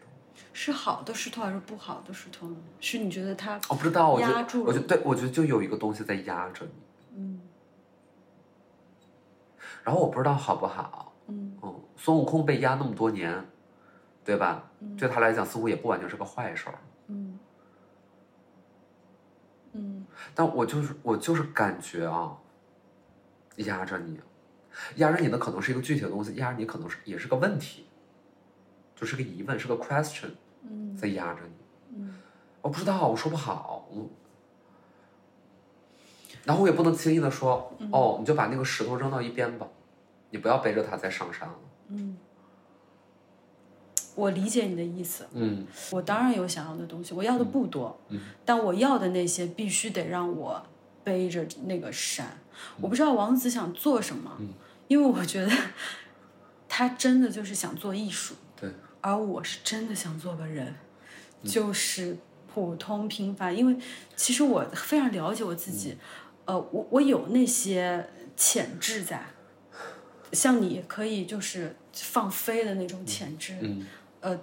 [0.53, 2.55] 是好的石头还是不好的石头呢？
[2.79, 6.71] 是你觉得它我不知道，我觉得，压住了我觉得对，我觉得就有一个东西在压着你，
[7.17, 7.41] 嗯
[9.83, 13.43] 然后我不知道好不好，嗯嗯，孙悟空被压那么多年，
[14.23, 14.69] 对吧？
[14.79, 16.79] 嗯对他来讲，似乎也不完全是个坏事儿。
[17.07, 17.39] 嗯
[19.73, 20.05] 嗯
[20.35, 22.37] 但我就是我就是感觉啊，
[23.57, 24.19] 压着你，
[24.95, 27.87] 压着你的可能是一个具体的东西，压着你可能是也是个问题，
[29.03, 30.29] 就是个疑问，是个 question
[30.61, 30.95] 嗯。
[30.95, 31.97] 在压着你。
[31.97, 32.15] 嗯。
[32.61, 34.09] 我不知道，我说不好，我，
[36.45, 37.89] 然后我也不能轻易的说，嗯。
[37.91, 39.67] 哦，你就把那个石头扔到一边吧，
[40.29, 41.55] 你不要背着它再上山了。
[41.89, 42.15] 嗯，
[44.15, 45.27] 我理解你的意思。
[45.33, 45.67] 嗯。
[45.91, 48.21] 我当然有想要的东西，我要的不多，嗯。
[48.45, 50.65] 但我要的那些必须得让我
[51.03, 52.37] 背着那个山。
[52.79, 54.53] 我不知道王子想做什么，嗯。
[54.87, 55.51] 因为我觉得
[56.69, 58.42] 他真的就是想做艺术，对，
[59.03, 60.73] 而我是真的想做个人，
[61.41, 62.17] 嗯就是
[62.53, 63.55] 普通平凡。
[63.55, 63.75] 因为
[64.15, 65.97] 其实我非常了解我自嗯己，
[66.45, 69.25] 呃，我我有那些潜质在，
[70.31, 73.85] 像你可以就是放飞的那种潜质，嗯
[74.21, 74.39] 呃，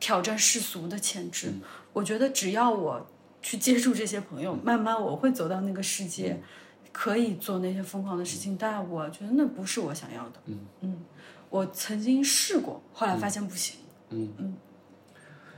[0.00, 1.48] 挑战世俗的潜质。
[1.50, 1.60] 嗯
[1.92, 3.06] 我觉得只要我
[3.42, 6.42] 去接触这些朋友，慢慢我会走到那个世界，嗯
[6.90, 8.56] 可以做那些疯狂的事情。
[8.58, 10.40] 但我觉得那不是我想要的。
[10.80, 11.04] 嗯
[11.50, 13.76] 我曾经试过，后来发现不行。
[13.78, 13.81] 嗯
[14.12, 14.54] 嗯嗯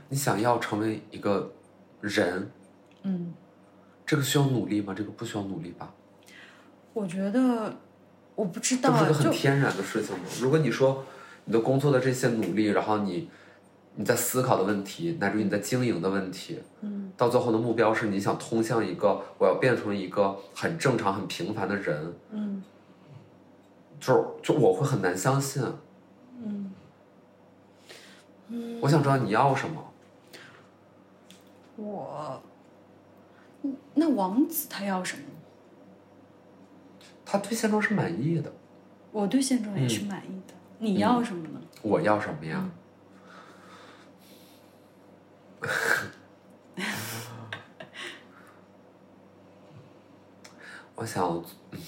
[0.09, 1.51] 你想要成为一个
[1.99, 2.49] 人，
[3.03, 3.33] 嗯，
[4.05, 4.93] 这个需要努力吗？
[4.95, 5.91] 这个不需要努力吧？
[6.93, 7.75] 我觉得
[8.35, 10.23] 我不知道这不是个很天然的事情吗？
[10.39, 11.03] 如果你说
[11.45, 13.29] 你的工作的这些努力，然后你
[13.95, 22.63] 你在思考的问题，乃至于你在经营的问题，嗯到最后的目标是你想通向一个我要变成一个很正常、很平凡的人，嗯
[23.99, 25.63] 就是就我会很难相信。
[28.47, 29.83] 嗯我想知道你要什么。
[31.77, 32.41] 我，
[33.63, 35.23] 嗯那王子他要什么？
[37.25, 38.51] 他对现状是满意的，
[39.11, 40.53] 我对现状也嗯是满意的。
[40.77, 41.59] 你要什么呢？
[41.81, 42.69] 我要什么呀？
[50.95, 51.79] 我想，嗯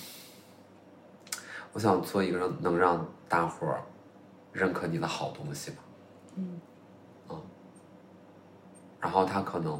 [1.73, 3.81] 我想做一个让能让大伙儿
[4.51, 5.77] 认可你的好东西吧。
[6.37, 6.61] 嗯。
[8.99, 9.79] 然后它可能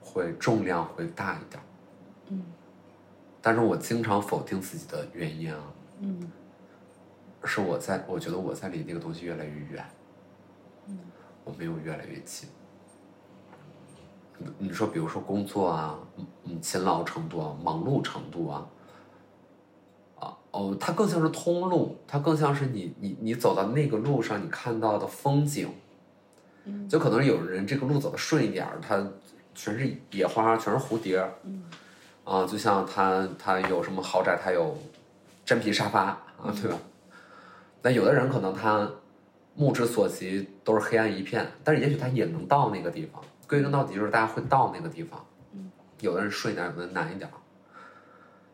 [0.00, 1.62] 会重量会大一点，
[2.28, 2.44] 嗯。
[3.42, 5.60] 但是我经常否定自己的原因啊，
[6.00, 6.30] 嗯。
[7.44, 9.84] 是我在我觉得我在离那个东西越来越远，
[10.86, 10.98] 嗯。
[11.44, 12.48] 我没有越来越近。
[14.38, 18.70] 你你说，比如说工作啊，嗯嗯，勤劳程度啊，忙碌程度啊，啊
[20.52, 25.68] 哦，它更像是通路，它更像是你你你走到那个路上你看到的风景，
[26.64, 29.06] 嗯就可能有人这个路走的顺一点儿，它
[29.54, 31.64] 全是野花，全是蝴蝶，嗯
[32.24, 34.76] 啊，就像他他有什么豪宅，他有
[35.44, 36.78] 真皮沙发啊，对吧？
[37.82, 38.90] 那有的人可能他
[39.54, 43.22] 目之所及都是黑暗一片，但是也许他也能到那个地方。
[43.48, 45.70] 归根到底就是大家会到那个地方，嗯
[46.00, 47.30] 有的人顺一点，有的人难一点。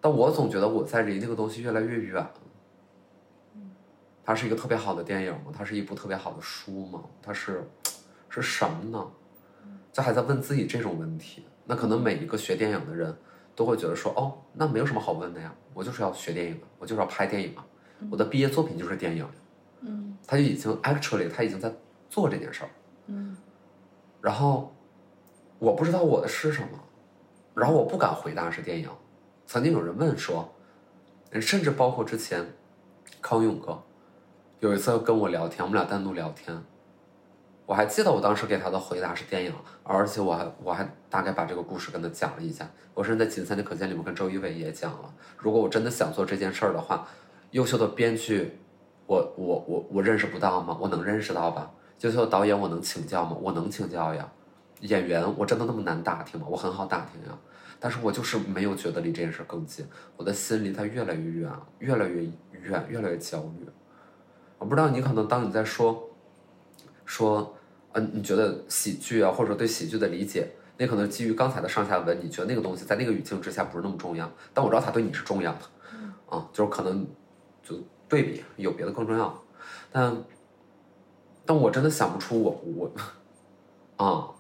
[0.07, 2.31] 但我总觉得我在离那个东西越来越远了。
[4.25, 5.53] 它是一个特别好的电影吗？
[5.53, 7.03] 它是一部特别好的书吗？
[7.21, 7.69] 它是
[8.29, 9.05] 是什么呢？
[9.93, 11.43] 就还在问自己这种问题。
[11.65, 13.13] 那可能每一个学电影的人
[13.57, 17.65] 都会觉得说，哦，那没有什么好问的呀，我就是要学电影，我就是要拍电影嘛，
[18.09, 19.29] 我的毕业作品就是电影。
[19.81, 21.75] 嗯他就已经 actually 他已经在
[22.09, 22.71] 做这件事儿，
[23.07, 23.37] 嗯
[24.21, 24.73] 然后
[25.59, 26.79] 我不知道我的是什么，
[27.55, 28.89] 然后我不敢回答是电影。
[29.47, 30.53] 曾经有人问说，
[31.41, 32.45] 甚至包括之前
[33.21, 33.81] 康永哥
[34.59, 36.61] 有一次跟我聊天，我们俩单独聊天，
[37.65, 42.69] 我还记得我当时给他的回答是电影，而且我还我还大概把这个故事跟他讲了一下。
[42.93, 47.07] 我甚至在《仅三的可见》里面跟周一围也讲了，如果我真的想做这件事儿的话，
[47.53, 48.59] 优秀的编剧，
[49.07, 50.77] 我我我我认识不到吗？
[50.81, 51.71] 我能认识到吧？
[52.01, 53.37] 优秀的导演，我能请教吗？
[53.41, 54.29] 我能请教呀。
[54.81, 56.47] 演员，我真的那么难打听吗？
[56.51, 57.39] 我很好打听呀，
[57.79, 62.23] 但是我就是没有觉得离这件事更近，我的心离它越来越远，越来越
[62.53, 63.67] 远，越来越焦虑。
[64.59, 66.09] 我不知道你可能当你在说，
[67.05, 67.55] 说，
[67.93, 70.49] 嗯、你觉得喜剧啊，或者说对喜剧的理解，
[70.79, 75.61] 那可能基于刚才的上下文，你觉得那个东西在那个语境之下不是那么重要，但我知道它对你是重要的，
[76.29, 77.07] 啊，就是可能
[77.63, 79.43] 就对比有别的更重要，
[79.93, 80.25] 但，
[81.45, 82.93] 但我真的想不出我我，
[84.05, 84.31] 啊，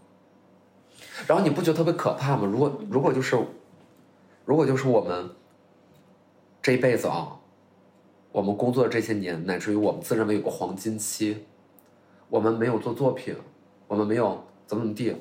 [1.26, 2.44] 然后你不觉得特别可怕吗？
[2.44, 3.38] 如果如果就是，
[4.44, 5.30] 如果就是我们
[6.60, 7.38] 这一辈子啊，
[8.32, 11.46] 我们工作的这些年，乃至于我们自认为有个黄金期，
[12.28, 13.34] 我们没有做作品，
[13.88, 15.16] 我们没有怎么怎么地，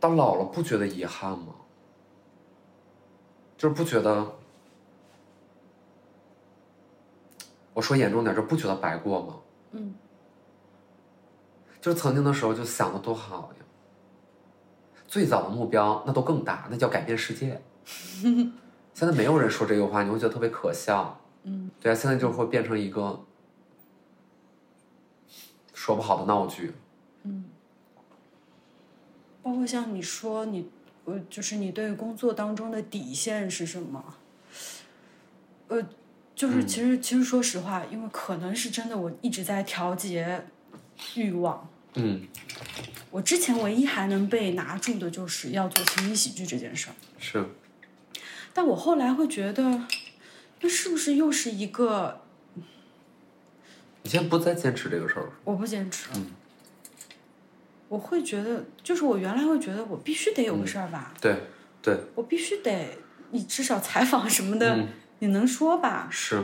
[0.00, 1.54] 到老了不觉得遗憾吗？
[3.58, 4.26] 就是不觉得，
[7.74, 9.34] 我说严重点，就不觉得白过吗？
[9.72, 9.94] 嗯
[11.82, 13.64] 就是曾经的时候就想的多好呀，
[15.08, 17.60] 最早的目标那都更大，那叫改变世界。
[18.94, 21.20] 现在没有人说这个话，你会觉得特别可笑。
[21.42, 23.24] 嗯，对啊，现在就会变成一个
[25.74, 26.72] 说不好的闹剧。
[27.24, 27.46] 嗯，
[29.42, 30.70] 包括像你说你，
[31.04, 34.14] 呃，就是你对工作当中的底线是什么？
[35.66, 35.84] 呃，
[36.36, 40.46] 就是其实、其实说实话，因为可能是真的，我一直在调节
[41.16, 41.68] 欲望。
[41.94, 42.26] 嗯，
[43.10, 47.44] 我之前唯一还能被拿住的就是要做情景喜剧这件事儿，是，
[48.54, 49.86] 但我后来会觉得，
[50.60, 52.22] 那是不是又是一个
[54.02, 55.32] 你现在不再坚持这个事儿了。
[55.44, 56.26] 我不坚持嗯？
[57.88, 61.36] 我会觉得，就是我原来会觉得我必须得有个事儿吧，对，
[61.82, 62.96] 对，我必须得，
[63.30, 64.88] 你至少采访什么的，嗯。
[65.18, 66.08] 你能说吧？
[66.10, 66.42] 是，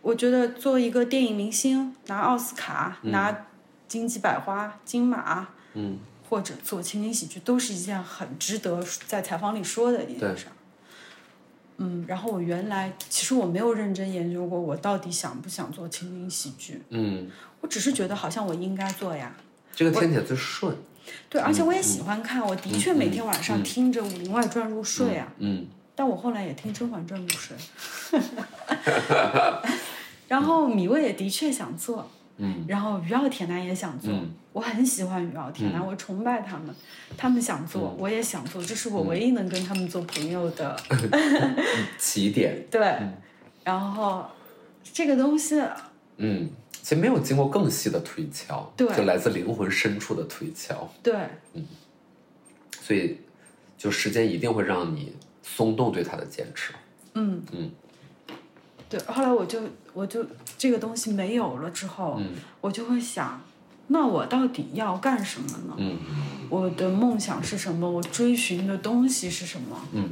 [0.00, 3.46] 我觉得做一个电影明星，拿奥斯卡、拿
[3.86, 10.52] 金鸡百花、金马，嗯，或者做情景喜剧，都是一件很值得在采访里说的一件事儿。
[11.78, 17.30] 嗯，然后我原来其实我没有认真研究过，我到底想不想做情景喜剧，嗯，
[17.60, 19.34] 我只是觉得好像我应该做呀。
[19.74, 20.76] 这个听起来最顺。
[21.30, 25.32] 对，而且我也喜欢看，我的确每天晚上听着《武林外传》入睡啊。
[25.38, 25.66] 嗯
[25.98, 27.56] 但我后来也听《甄嬛传》入睡，
[30.28, 32.64] 然后米未也的确想做，嗯。
[32.68, 34.30] 然后于傲铁男也想做，嗯。
[34.52, 36.72] 我很喜欢于傲铁男，我崇拜他们，
[37.16, 40.80] 他们想做，我也想做，这是我唯一能跟他们做朋友的，
[41.98, 42.64] 起点。
[42.70, 42.96] 对，
[43.64, 44.24] 然后
[44.84, 45.60] 这个东西，
[46.18, 46.48] 嗯，
[46.80, 48.86] 其实没有经过更细的推敲，对。
[48.96, 51.12] 就来自灵魂深处的推敲，对，
[51.54, 51.66] 嗯。
[52.80, 53.18] 所以
[53.76, 55.12] 就时间一定会让你
[55.56, 56.72] 松动对他的坚持。
[57.14, 57.70] 嗯嗯，
[58.88, 59.60] 对，后来我就
[59.92, 60.24] 我就
[60.56, 63.40] 这个东西没有了之后，嗯我就会想，
[63.88, 65.74] 那我到底要干什么呢？
[65.78, 65.98] 嗯
[66.50, 67.90] 我的梦想是什么？
[67.90, 69.80] 我追寻的东西是什么？
[69.92, 70.10] 嗯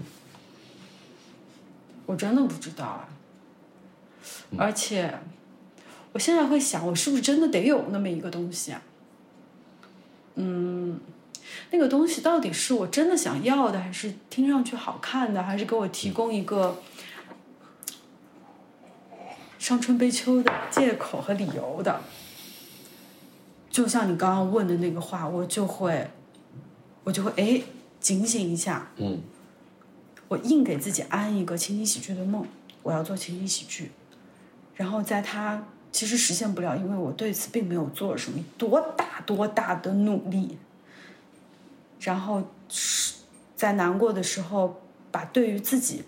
[2.06, 3.08] 我真的不知道啊。
[4.56, 5.12] 而且，
[6.12, 8.82] 我现在会想，我是不是真的得有那么一个东西啊？
[10.36, 11.00] 嗯，
[11.70, 16.80] 那个东西到底是我真的想要的，还是听上去好看的，还是给我提供一个
[19.58, 22.00] 伤春悲秋的借口和理由的？
[23.70, 26.10] 就像你刚刚问的那个话，我就会，
[27.04, 27.62] 我就会哎
[28.00, 29.20] 警醒一下，嗯
[30.28, 32.46] 我硬给自己安一个情景喜剧的梦，
[32.82, 33.90] 我要做情景喜剧，
[34.74, 40.56] 然后在它其实实现不了，因为我对此并没有做什么多大多大的努力，
[42.00, 43.14] 然后是
[43.54, 44.80] 在难过的时候，
[45.10, 46.04] 把对于自己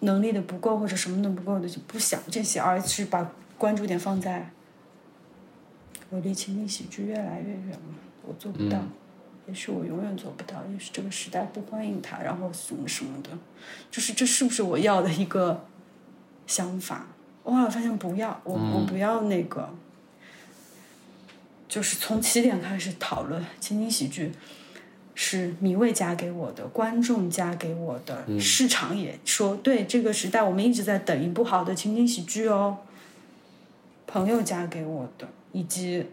[0.00, 4.50] 能力的不够或者什么的不够的就不想这些，而是把关注点放在
[6.10, 8.78] 我离情景喜剧越来越远了，我做不到。
[9.46, 13.28] 也许我永远做不到，也许这个时代不欢迎他，然后什么什么的，
[13.90, 15.66] 就是这是不是我要的一个
[16.46, 17.06] 想法？
[17.42, 19.68] 我后来发现不要，我、我不要那个，
[21.74, 24.30] 就是从起点开始讨论情景喜剧，
[25.16, 32.78] 是米未加给我的，观众加给我的，市场也说对这个时代我们一直在等一部好的情景喜剧哦。
[34.06, 36.06] 朋友加给我的，以及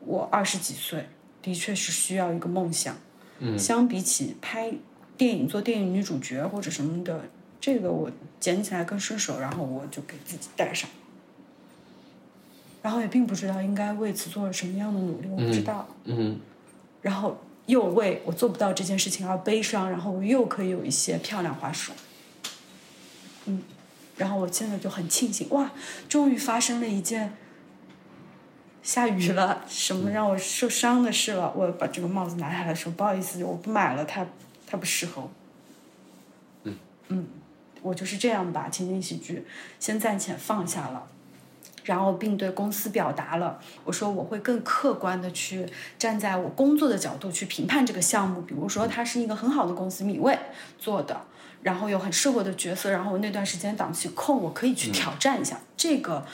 [0.00, 1.08] 我二十几岁，
[1.40, 2.96] 的确是需要一个梦想。
[3.38, 4.72] 嗯，相比起拍
[5.16, 7.22] 电影做电影女主角或者什么的，
[7.60, 10.90] 这个我捡起来更顺手，然后我就给自己带上。
[12.82, 15.86] 然后也并不知道应该为此做了什么样的努力，我不知道。
[16.04, 16.38] 嗯
[17.02, 21.94] 然后又为我做不到这件事情而悲伤，然后我又可以有一些漂亮话说。
[23.46, 23.62] 嗯，
[24.18, 25.72] 然后我现在就很庆幸，哇，
[26.08, 27.32] 终于发生了一件
[28.82, 31.50] 下雨了，什么让我受伤的事了。
[31.56, 34.26] 我把这个帽子拿下来说，不好意思，我不买了，它
[34.66, 35.30] 它不适合我。
[36.64, 36.76] 嗯
[37.08, 37.26] 嗯，
[37.80, 39.46] 我就是这样吧情景喜剧
[39.78, 41.06] 先暂且放下了。
[41.84, 45.66] 然后并对公司表达了，我说我会更客观的去
[45.98, 50.38] 站在我工作的角度去评判这个项目，比如说它是一个很好的公司米未
[50.78, 51.20] 做的，
[51.62, 56.24] 然后有很适合的角色，然后我那段时间档期空，我可以去挑战一下、这个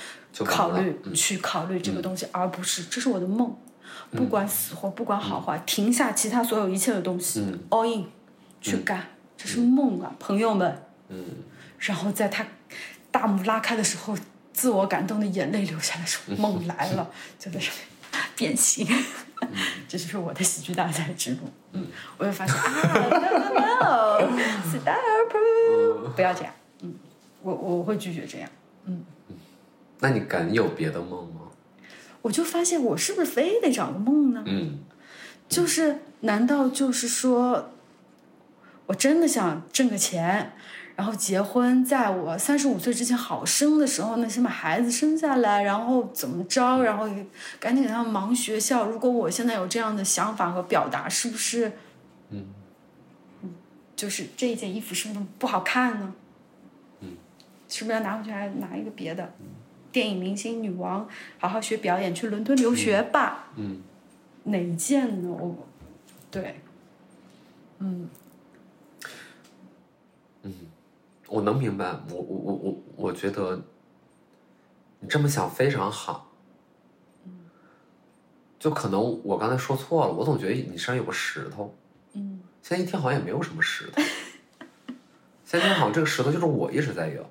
[0.44, 1.14] 考虑、嗯。
[1.14, 3.56] 去考虑这个东西，而不是这是我的梦，
[4.10, 7.58] 不管死活，不管好坏，停下其他所有一切的东西、嗯。
[7.70, 8.04] a l l in
[8.60, 9.02] 去干，
[9.36, 10.82] 这是梦啊，朋友们。
[11.08, 11.24] 嗯。
[11.78, 12.44] 然后在他
[13.10, 14.16] 大幕拉开的时候，
[14.56, 18.86] 自我感动的眼泪流下来，说梦来了， 就在上面变形。
[19.86, 21.40] 这就是我的喜剧大赛之路。
[21.72, 21.86] 嗯，
[22.16, 24.96] 我就发现啊，no no no，stop，
[26.16, 26.52] 不要这样。
[26.80, 26.94] 嗯，
[27.42, 28.48] 我我会拒绝这样。
[28.86, 29.04] 嗯
[29.98, 31.40] 那你敢有别的梦吗？
[32.22, 34.42] 我就发现我是不是非得找个梦呢？
[34.46, 34.78] 嗯
[35.48, 37.70] 就是难道就是说，
[38.86, 40.52] 我真的想挣个钱，
[40.96, 47.08] 然后结婚，在我三十五岁之前好生的时候呢，先把孩子生下来，然后怎么着，然后
[47.60, 48.86] 赶紧给他们忙学校。
[48.86, 51.72] 如果我现在有这样的想法和表达，是不是？
[52.30, 52.46] 嗯
[53.94, 56.14] 就是这一件衣服是不是不好看呢？
[57.00, 57.12] 嗯，
[57.68, 59.32] 是不是要拿回去还拿一个别的？
[59.90, 63.48] 电影明星女王，好好学表演，去伦敦留学吧。
[63.56, 63.82] 嗯
[64.44, 65.30] 哪一件呢？
[65.30, 65.66] 我，
[66.30, 66.60] 对，
[67.78, 68.08] 嗯
[71.28, 73.60] 我能明白，我我我我我觉得
[75.00, 76.32] 你这么想非常好。
[78.58, 81.74] 就可能我刚才说错了，我总觉得你身上有个石头，
[82.14, 84.02] 嗯现在一听好像也没有什么石头，
[85.44, 87.24] 现在听好像这个石头就是我一直在有。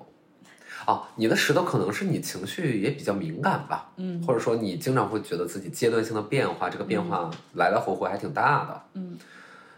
[0.86, 9.18] 啊，你的石头可能是你情绪也比较敏感吧，嗯或者说你经常会觉得自己阶段性的变化，这个变化来来回回还挺大的，嗯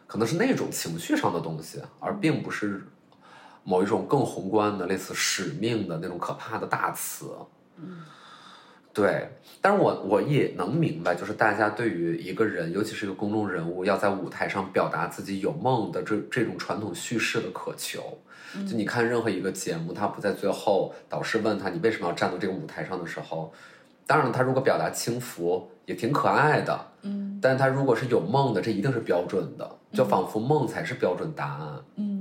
[0.06, 2.86] 可能是那种情绪上的东西，而并不是
[3.68, 7.26] 某一种更宏观的类似使命的那种可怕的大词。
[7.76, 8.00] 嗯
[8.94, 9.28] 对，
[9.60, 18.18] 但是我我也能明白，就是大家对于一个人，尤其是一个公众人物，要在舞台上表达自己有梦的这这种传统叙事的渴求。
[18.66, 23.52] 就你看任何一个节目，他不在最后导师问他你为什么要站到这个舞台上的时候，
[24.04, 31.84] 当然他如果表达轻浮也挺可爱的，嗯但是他如果是有梦的，这一定是标准的，就仿佛梦才是标准答案。
[31.96, 32.17] 嗯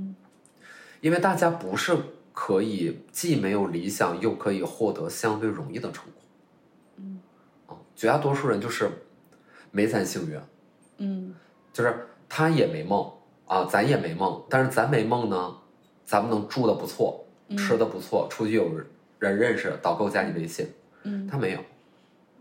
[1.08, 1.96] 因为大家不是
[2.34, 6.22] 可以既没有理想，又可以获得相对容易的成功。
[6.96, 7.20] 嗯
[7.66, 8.90] 啊，绝大多数人就是
[9.70, 10.38] 没咱幸运，
[10.98, 11.34] 嗯
[11.72, 13.10] 就是他也没梦
[13.46, 15.56] 啊，咱也没梦，但是咱没梦呢，
[16.04, 17.24] 咱们能住的不错，
[17.56, 18.70] 吃的不错，出去有
[19.18, 20.68] 人认识，导购加你微信，
[21.04, 21.60] 嗯他没有，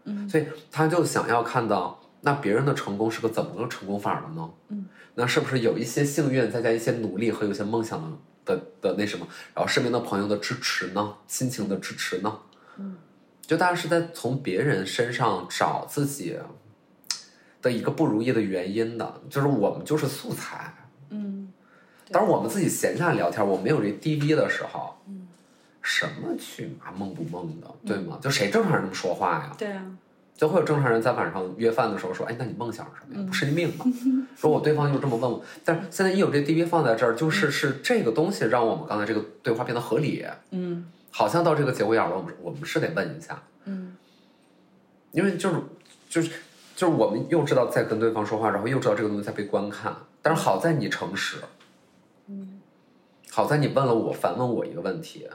[0.03, 4.51] 嗯所以他就想要看到，那别人的成功是个怎么个成功法的呢？
[4.67, 8.17] 嗯，那是不是有一些幸运，再加一些努力和有些梦想的
[8.47, 12.39] 的的那什么，然后身边的朋友的支持呢，亲情的支持呢？
[12.77, 12.97] 嗯，
[13.41, 16.35] 就大家是在从别人身上找自己
[17.61, 20.73] 的一个不如意的原因的，就是我们就是素材。
[21.09, 21.51] 嗯
[22.09, 25.27] 当然，我们自己闲下来聊天，我没有这 DV 的时候，嗯，
[25.81, 28.17] 什么去嘛梦不梦的，对吗？
[28.21, 29.53] 就谁正常人这么说话呀？
[29.57, 29.85] 对啊，
[30.37, 33.27] 就会有正常人在晚上约饭的时候说：“哎，那你梦想是什么呀？
[33.27, 33.85] 不神经病吗？”
[34.39, 40.85] 如果对方就这么问我，但是现在一有这 DV 放在这儿，就是是这个东西让我们刚才这个对话变得合理，嗯。
[41.09, 43.95] 好像到这个节骨眼了，我们我们是得问一下，嗯。
[45.11, 45.55] 因为就是
[46.07, 46.29] 就是
[46.75, 51.37] 就是我们又知道在跟对方说话，然后又知道这个东西在被观看，但是好在你诚实，
[52.27, 52.61] 嗯。
[53.31, 55.27] 好在你问了我反问我一个问题，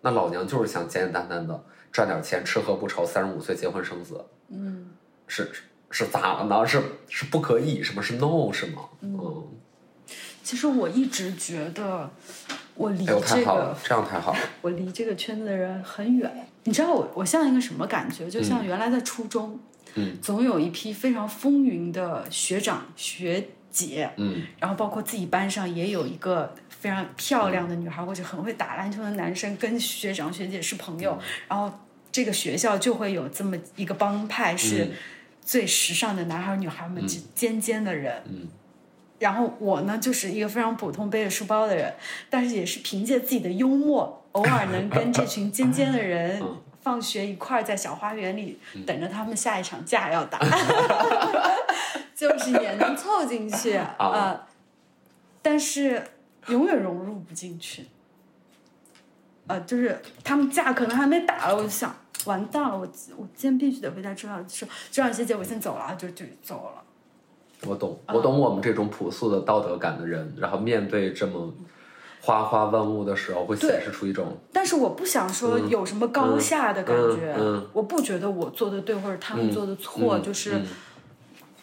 [0.00, 4.90] 那老娘就是想简简单单的赚点钱，吃喝不愁，三十五岁结婚生子，嗯
[5.26, 6.66] 是是是咋了呢？
[6.66, 7.82] 是是不可以？
[7.82, 8.82] 什么是 no 是吗？
[9.00, 9.44] 嗯，
[10.42, 12.10] 其实我一直觉得
[12.74, 14.38] 我离这个好了，这样太好了。
[14.62, 16.46] 我离这个圈子的人很远。
[16.64, 18.28] 你知道我我像一个什么感觉？
[18.28, 19.58] 就嗯像原来在初中，
[19.94, 31.18] 嗯总有一批非常风云的学长学姐，嗯然后包括自己班上也有一个非常漂亮的女孩，或者很会打篮球的男生，跟学长学姐是朋友，
[31.48, 31.72] 然后
[32.18, 34.92] 这个学校就会有这么一个帮派，是嗯。
[35.44, 38.20] 最时尚的男孩女孩们，尖尖尖的人。
[38.26, 38.48] 嗯。
[39.20, 41.94] 然后我呢，就是一个非常普通背着书包的人，
[42.28, 46.60] 但是也是凭借自己的幽默，偶尔能跟这群尖尖的人嗯。
[46.80, 50.40] 放学一块儿在小花园里等着他们下一场架要打，
[52.16, 54.40] 就是也能凑进去啊、呃
[55.40, 56.02] 但是
[56.48, 57.86] 永远融入不进去。
[59.48, 61.94] 呃，就是他们架可能还没打了，我就想
[62.26, 62.86] 完蛋了，我
[63.16, 66.82] 我今天必须得回家吃饭，说这样学姐我先走了，就就走了。
[67.66, 71.52] 我懂，我懂我们这种朴素的道德感的人，然后面对这么
[72.20, 80.60] 花花万物的时候，会显示出一种但是我不想说有什么高下的感觉，嗯嗯我不觉得我做的对或者他们做的错，嗯就是，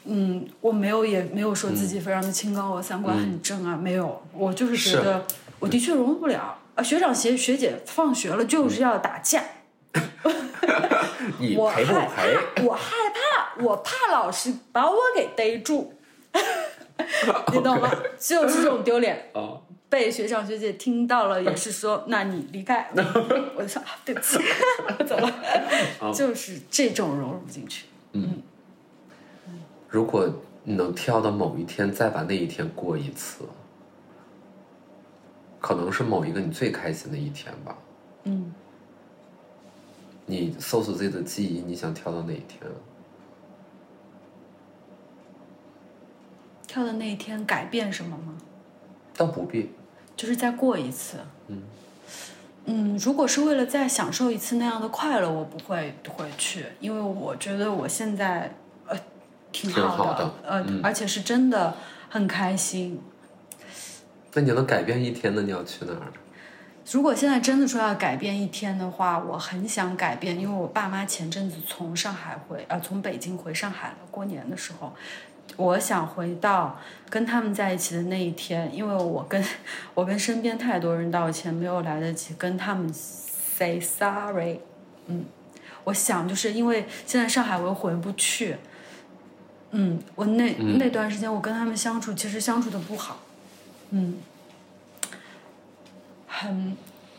[0.05, 5.23] 嗯，我没有也没有说自己非常的清高，我三观很正啊，没有，我就是觉得
[5.59, 6.83] 我的确融入不了啊。
[6.83, 9.43] 学长学学姐放学了就是要打架，
[11.39, 11.93] 你 我害赔？
[11.93, 15.93] 怕，我害怕，我怕老师把我给逮住，
[17.53, 17.91] 你懂吗？
[18.19, 19.29] 就是这种丢脸。
[19.33, 19.57] 啊，
[19.89, 22.89] 被学长学姐听到了，也是说，那你离开。
[23.55, 24.37] 我就说啊对不起，
[24.99, 26.13] 我走了。
[26.13, 27.85] 就是这种融入不进去。
[28.13, 28.41] 嗯
[29.89, 30.27] 如果
[30.63, 33.45] 你能跳到某一天，再把那一天过一次，
[35.65, 37.75] 可能是某一个你最开心的一天吧。
[38.25, 38.53] 嗯，
[40.27, 42.61] 你搜索自己的记忆，你想跳到哪一天？
[46.67, 48.37] 跳的那一天改变什么吗？
[49.17, 49.71] 倒不必。
[50.15, 51.17] 就是再过一次。
[52.67, 58.53] 嗯如果是为了再享受一次那样的快乐，我不会回去，因为我觉得我现在
[58.85, 58.95] 呃
[59.51, 61.75] 挺挺好的，好的呃，而且是真的
[62.07, 63.01] 很开心。
[64.35, 66.11] 那你能改变一天，那你要去哪儿？
[66.91, 74.93] 如果现在真的说要改变一天的话，我很想改变，因为我爸妈前阵子从上海回，呃，从北京回上海了，过年的时候，
[75.55, 76.79] 我想回到
[77.09, 79.43] 跟他们在一起的那一天，因为我跟
[79.95, 84.59] 我跟身边太多人道歉，没有来得及跟他们 say sorry。
[85.07, 85.25] 嗯，
[85.85, 88.57] 我想就是因为现在上海我又回不去，
[89.71, 93.19] 嗯，我那、那段时间我跟他们相处，其实相处的不好，
[93.91, 94.17] 嗯，
[96.27, 96.75] 很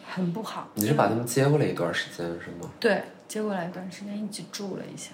[0.07, 0.69] 很不好。
[0.75, 2.71] 你是把他们接过来一段时间是吗？
[2.81, 5.11] 对，接过来一段时间一起住了一下，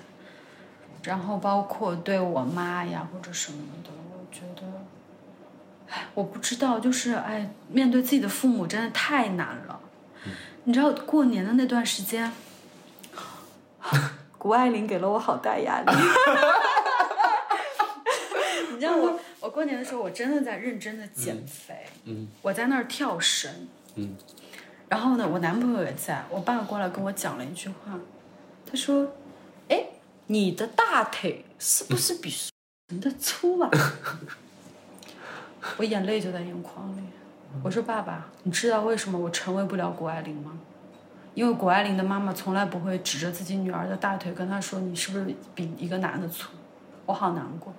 [1.02, 4.66] 然后包括对我妈呀或者什么的，我觉得，
[5.88, 9.78] 哎，我不知道，就是哎，面对自己的父母真的太难了。
[10.64, 12.32] 你知道过年的那段时间，
[14.38, 15.86] 谷爱凌给了我好大压力。
[18.72, 23.50] 你知道我，我过年的时候，我真的在认真的减肥，嗯我在那儿跳绳，
[23.96, 24.16] 嗯
[24.88, 27.98] 然后呢，我男朋友也在，我爸过来跟我讲了一句话，
[28.64, 29.10] 他说
[29.68, 29.84] ：“哎，
[30.28, 32.32] 你的大腿是不是比
[32.88, 33.70] 人的粗啊？”
[35.78, 37.00] 我眼泪就在眼眶里。
[37.62, 40.58] 我说：“爸爸，你知道为什么我成为不了谷爱凌吗？
[41.34, 46.50] 因为谷爱凌的妈妈从来不会指着自己女儿的大腿跟她说你是不是比一个男的粗。”
[47.06, 47.72] 我好难过。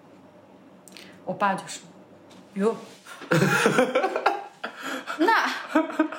[1.25, 1.83] 我爸就说
[2.55, 2.75] ：“哟，
[5.19, 5.43] 那，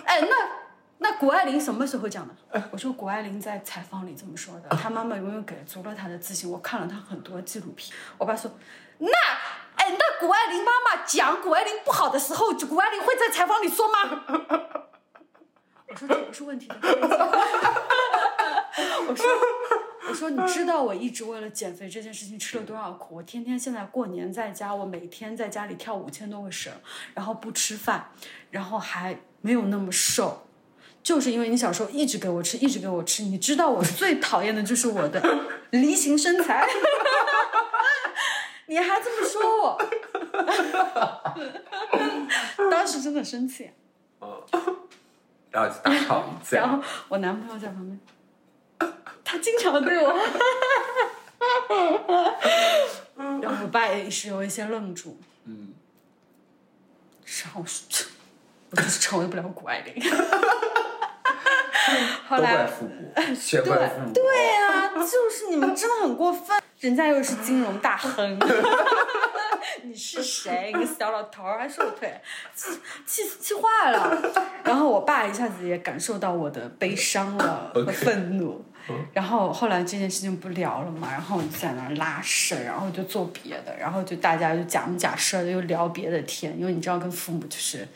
[0.05, 0.37] 哎，那
[0.99, 2.35] 那谷爱凌什么时候讲的？
[2.71, 6.51] 我说谷爱凌在采访里这么说的，她妈妈永远给足了她的自信。
[6.51, 7.95] 我看了她很多纪录片。
[8.17, 8.51] 我爸说，
[8.99, 9.09] 那，
[9.77, 14.25] 哎，那谷爱凌妈妈讲谷爱凌不好的时候，谷爱凌会在采访里说吗？
[15.87, 16.69] 我说这不是问题。
[19.07, 19.27] 我说。
[20.09, 23.17] 我说，你知道我一直为了减肥这件事情吃了多少苦？
[23.17, 26.73] 我天天现在过年在家，我每天在家里跳五千多个绳，
[27.15, 28.11] 然后不吃饭，
[28.51, 30.47] 然后还没有那么瘦，
[31.03, 33.23] 就是因为你小时候一直给我吃，一直给我吃。
[33.23, 35.23] 你知道我最讨厌的就是我的
[35.71, 36.67] 梨形身材，
[38.67, 39.79] 你还这么说我，
[42.71, 43.71] 当时真的生气。
[45.51, 46.61] 然后就大吵一架。
[46.61, 48.01] 然后我男朋友在旁边，
[49.35, 50.13] 他经常对我，
[53.43, 55.75] 然后我爸也是有一些愣住，嗯，
[57.43, 57.67] 然后我
[58.77, 60.01] 就是成为不了谷爱凌。
[62.29, 64.13] 后来，父母，学怪父母。
[64.13, 64.23] 对
[64.57, 68.39] 啊，就是你们真的很过分，人家又是金融大亨。
[69.83, 70.73] 你是谁？
[70.75, 72.21] 你个小老头儿，还说我腿，
[72.55, 72.71] 气
[73.05, 74.17] 气气坏了。
[74.63, 78.65] 然后我爸一下子也感受到我的悲伤了和愤怒，
[79.13, 87.89] 然后后来这件事情不聊了嘛，然后我就在那儿拉伸，然后就做别的，然后就大家就假模假式的又聊别的天，因为你知道跟父母就是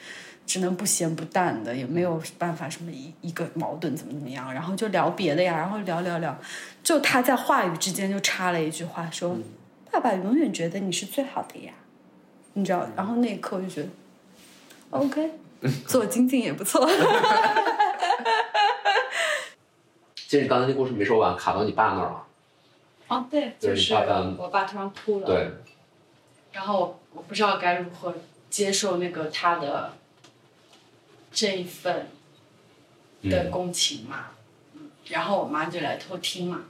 [0.47, 6.37] 只能不咸不淡的，也没有办法什么一一个矛盾怎么怎么样，然后就聊别的呀，然后聊聊聊，
[6.83, 9.37] 就他在话语之间就插了一句话说
[9.93, 11.73] ：“爸爸永远觉得你是最好的呀。”
[12.55, 13.89] 你知道，然后那一刻我就觉得
[14.91, 15.31] ，OK，
[15.87, 16.89] 做精进也不错。
[20.29, 22.27] 其实刚才那故事没说完，卡到你爸那儿了。
[23.09, 25.27] 哦，对，就是我爸突然哭了。
[25.27, 25.51] 对。
[26.53, 28.15] 然后我不知道该如何
[28.51, 29.95] 接受那个他的
[31.33, 32.09] 这一份
[33.23, 34.27] 的共情嘛，
[35.07, 36.65] 然后我妈就来偷听嘛，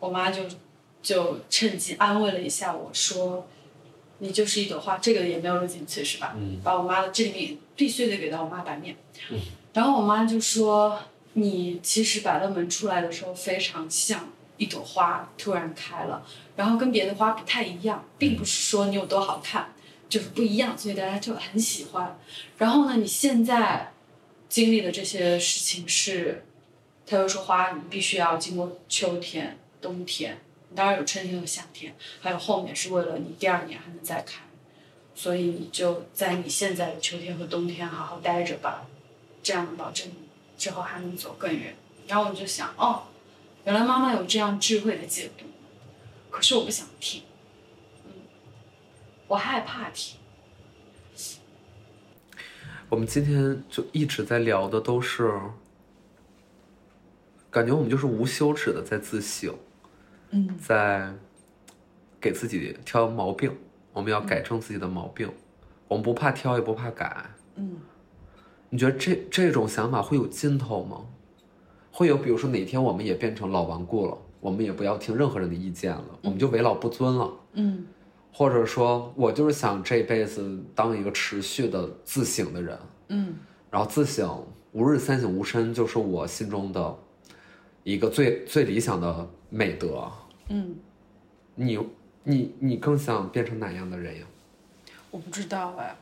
[0.00, 0.42] 我妈就
[1.00, 3.46] 就趁机安慰了一下我说
[4.18, 6.34] ：“你就是一朵花。”这个也没有录进去是吧？
[6.36, 6.60] 嗯。
[6.64, 8.96] 把我妈的这里面必须得给到我妈版面。
[9.30, 9.38] 嗯。
[9.74, 10.98] 然后我妈就说。
[11.34, 16.26] 你其实百乐门出来的时候非常像一朵花突然开了，
[16.56, 19.72] 然后跟别的花不太一样，并不是说你有多好看，
[20.08, 22.18] 就是不一样，所以大家就很喜欢。
[22.58, 23.92] 然后呢，你现在
[24.48, 26.44] 经历的这些事情是，
[27.06, 30.38] 他又说花你必须要经过秋天、冬天，
[30.74, 34.42] 当然有春天和夏天，还有后面是为了你第二年还能再开，
[35.14, 38.86] 所以你就在你现在的秋天和冬天好好待着吧，
[39.42, 40.10] 这样能保证。
[40.60, 41.74] 之后还能走更远，
[42.06, 43.04] 然后我就想，哦，
[43.64, 45.46] 原来妈妈有这样智慧的解读，
[46.28, 47.22] 可是我不想听，
[48.04, 48.12] 嗯，
[49.26, 50.18] 我害怕听。
[52.90, 55.32] 我们今天就一直在聊的都是，
[57.50, 59.56] 感觉我们就是无休止的在自省，
[60.28, 61.10] 嗯，在
[62.20, 63.56] 给自己挑毛病，
[63.94, 65.32] 我们要改正自己的毛病，
[65.88, 67.80] 我们不怕挑也不怕改，嗯。
[68.70, 71.04] 你觉得这这种想法会有尽头吗？
[71.90, 77.30] 会有，比如说哪天我们也变成老顽固了，我们也不要听任何人的意见了，我们就为老不尊了。
[77.54, 77.84] 嗯，
[78.32, 82.78] 或者说我就是想这辈子当一个持续的自省的人。
[83.08, 83.34] 嗯，
[83.72, 86.96] 然后自省，吾日三省吾身，就是我心中的
[87.82, 90.08] 一个最最理想的美德。
[90.48, 90.76] 嗯，
[91.56, 91.76] 你
[92.22, 94.26] 你你更想变成哪样的人呀？
[95.10, 95.96] 我不知道哎，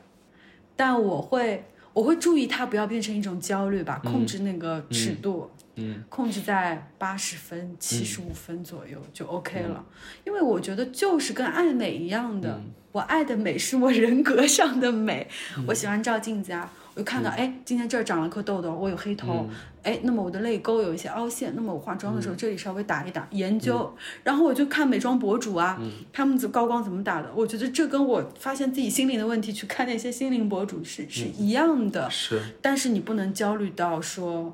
[0.75, 1.63] 但我会。
[1.93, 9.83] 我会注意它不要变成一种焦虑吧，控制那个尺度，嗯，控制在八十分、七十五分左右就 OK 了。
[10.25, 12.61] 因为我觉得就是跟爱美一样的，
[12.91, 15.27] 我爱的美是我人格上的美。
[15.67, 16.71] 我喜欢照镜子啊。
[16.99, 19.47] 就看到哎，今天这儿长了颗痘痘，我有黑头，
[19.83, 23.89] 哎，那么我的泪沟有一些凹陷，那么我化妆的时候这里稍微打一打，研究，
[24.21, 25.81] 然后我就看美妆博主啊，
[26.11, 34.53] 他们怎高光怎么打的，我觉得这跟我发现自己心灵的问题去看那些心灵博主是是一样的，是，但是你不能焦虑到说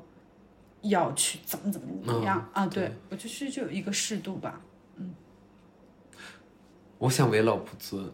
[0.82, 4.60] 要去怎么怎么怎么样啊，对我就是就有一个适度吧，
[4.98, 5.12] 嗯，
[6.98, 8.08] 我想为老不尊。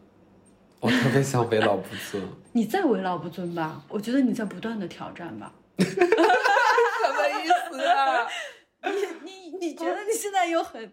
[0.83, 2.21] 我特别想为老不尊。
[2.51, 3.81] 你在为老不尊吧？
[3.89, 5.53] 我觉得你在不断的挑战吧。
[5.79, 8.27] 什么意思啊？
[8.91, 10.93] 你你你觉得你现在有很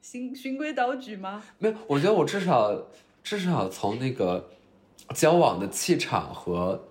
[0.00, 1.42] 循循规蹈矩吗？
[1.58, 2.74] 没有，我觉得我至少
[3.22, 4.48] 至少从那个
[5.14, 6.82] 交往的气场和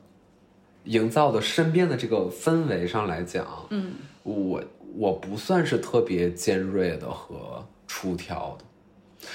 [0.83, 4.63] 营造的身边的这个氛围上来讲，嗯，我
[4.95, 8.65] 我不算是特别尖锐的和出挑的，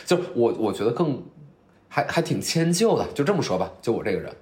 [0.06, 1.20] 就我我觉得更。
[1.91, 4.34] 还还挺迁就的，就这么说吧，就我这个人，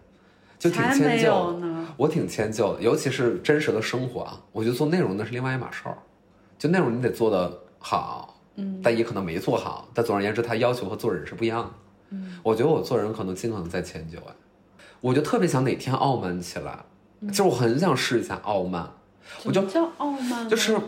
[0.56, 1.60] 就挺迁就。
[1.96, 5.98] 我挺迁就的，尤其是真实的生活啊，我觉得做内容那是另外一码事儿。
[6.56, 9.88] 就内容你得做的好，嗯，但也可能没做好。
[9.92, 11.70] 但总而言之，他要求和做人是不一样的。
[12.10, 14.32] 嗯，我觉得我做人可能尽可能在迁就哎，
[15.00, 16.84] 我就特别想哪天傲慢起来，
[17.28, 18.88] 就是我很想试一下傲慢。
[19.42, 20.78] 我就叫傲慢，就是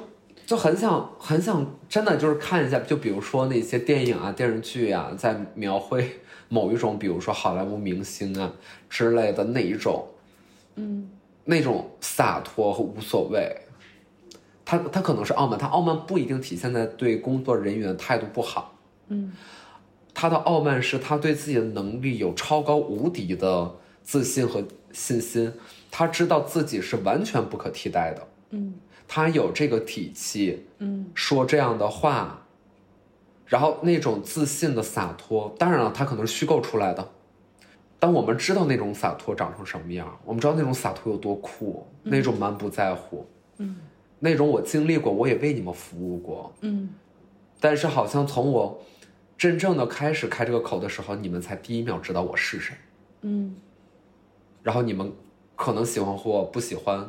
[0.47, 6.21] 就很想很想真的就是看一下，就比如说那些电影啊、电视剧啊，在描绘。
[6.53, 8.53] 某一种，比如说好莱坞明星啊
[8.89, 10.05] 之类的那一种，
[10.75, 11.09] 嗯，
[11.45, 13.57] 那种洒脱和无所谓，
[14.65, 18.77] 他他可能是傲慢，他傲慢不一定体现在对工作人员态度不好，
[19.07, 19.33] 嗯，
[20.13, 25.53] 他的傲慢是他对自己的能力有超高无敌的自信和信心，
[25.89, 28.75] 他知道自己是完全不可替代的，嗯，
[29.07, 32.40] 他有这个底气，嗯，说这样的话。
[33.51, 37.07] 然后那种自信的洒脱，当然了，它可能是虚构出来的。
[37.99, 43.27] 当我们知道那种洒脱长成什么样，我们知道那种洒脱有多酷，那种满不在乎，
[43.59, 43.77] 嗯，
[44.21, 46.91] 那种我经历过，我也为你们服务过，嗯。
[47.59, 48.81] 但是好像从我
[49.37, 52.75] 真正的开始开这个口的时候，你们才第一秒知道我是谁，
[53.23, 53.57] 嗯。
[54.63, 55.13] 然后你们
[55.57, 57.07] 可能喜欢或不喜欢，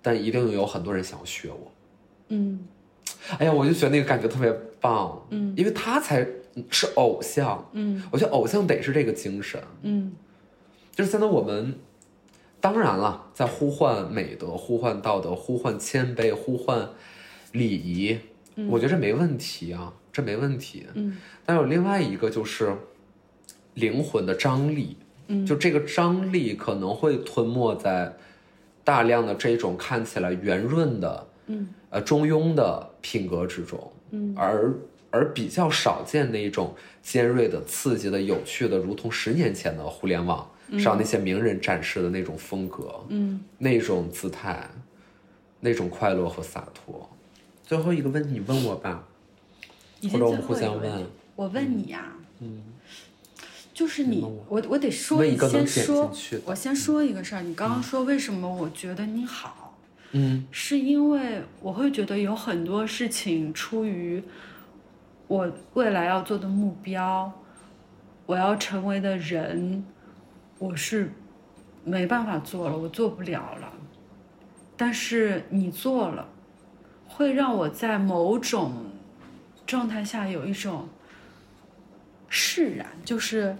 [0.00, 1.72] 但一定有很多人想要学我，
[2.28, 2.64] 嗯。
[3.38, 6.26] 哎呀，我就觉得那个感觉特别棒，嗯，因为他才
[6.70, 10.12] 是偶像，嗯，我觉得偶像得是这个精神，嗯。
[10.94, 11.78] 就是现在我们，
[12.60, 16.88] 当然了，在呼唤美德、呼唤道德、呼唤谦卑、呼唤
[17.52, 18.18] 礼仪，
[18.68, 20.86] 我觉得这没问题啊，这没问题。
[20.94, 22.74] 嗯，但有另外一个就是
[23.74, 24.96] 灵魂的张力，
[25.28, 28.16] 嗯，就这个张力可能会吞没在
[28.82, 34.74] 大量的这种看起来圆润的，嗯，呃中庸的品格之中，嗯，而
[35.10, 44.68] 而比较少见那一种尖锐的、刺激的、有趣的，如同十年前的互联网上那些名人展示的那种风格，嗯那种姿态，
[45.60, 47.08] 那种快乐和洒脱。
[47.64, 49.04] 最后一个问题，你问我吧，
[50.12, 51.06] 或者我们互相问。
[51.36, 52.62] 我问你呀、嗯，
[53.72, 56.12] 就是你，问我我我得说问一个先说
[56.44, 57.42] 我先说一个事儿。
[57.42, 59.67] 你刚刚说为什么我觉得你好，
[60.12, 64.22] 嗯是因为我会觉得有很多事情出于
[65.26, 67.30] 我未来要做的目标，
[68.24, 69.84] 我要成为的人，
[70.58, 71.12] 我是
[71.84, 73.72] 没办法做了，我做不了了。
[74.76, 76.26] 但是你做了，
[77.06, 78.72] 会让我在某种
[79.66, 80.88] 状态下有一种
[82.28, 83.56] 释然，就是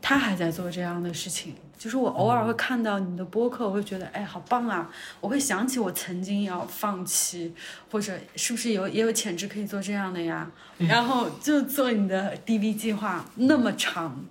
[0.00, 1.54] 他还在做这样的事情。
[1.78, 4.90] 就是我偶尔会看到你的播客，我会觉得哎，好棒啊！
[5.20, 7.52] 我会想起我曾经要放弃，
[7.90, 10.50] 或者是不是有也有潜质可以做这样的呀？
[10.78, 14.24] 然后就做你的 DV 计划那么长，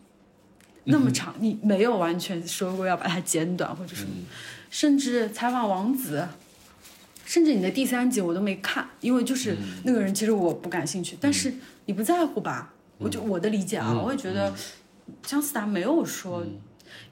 [0.85, 4.09] 那么长，你没有完全说过要把它剪短或者什么，
[4.69, 6.27] 甚至采访王子，
[7.25, 11.53] 甚至你的第三集我都没看，因为就是那个人其实我不感兴趣，但是
[11.85, 12.73] 你不在乎吧？
[12.97, 14.53] 我就我的理解啊，我会觉得
[15.21, 16.43] 姜思达没有说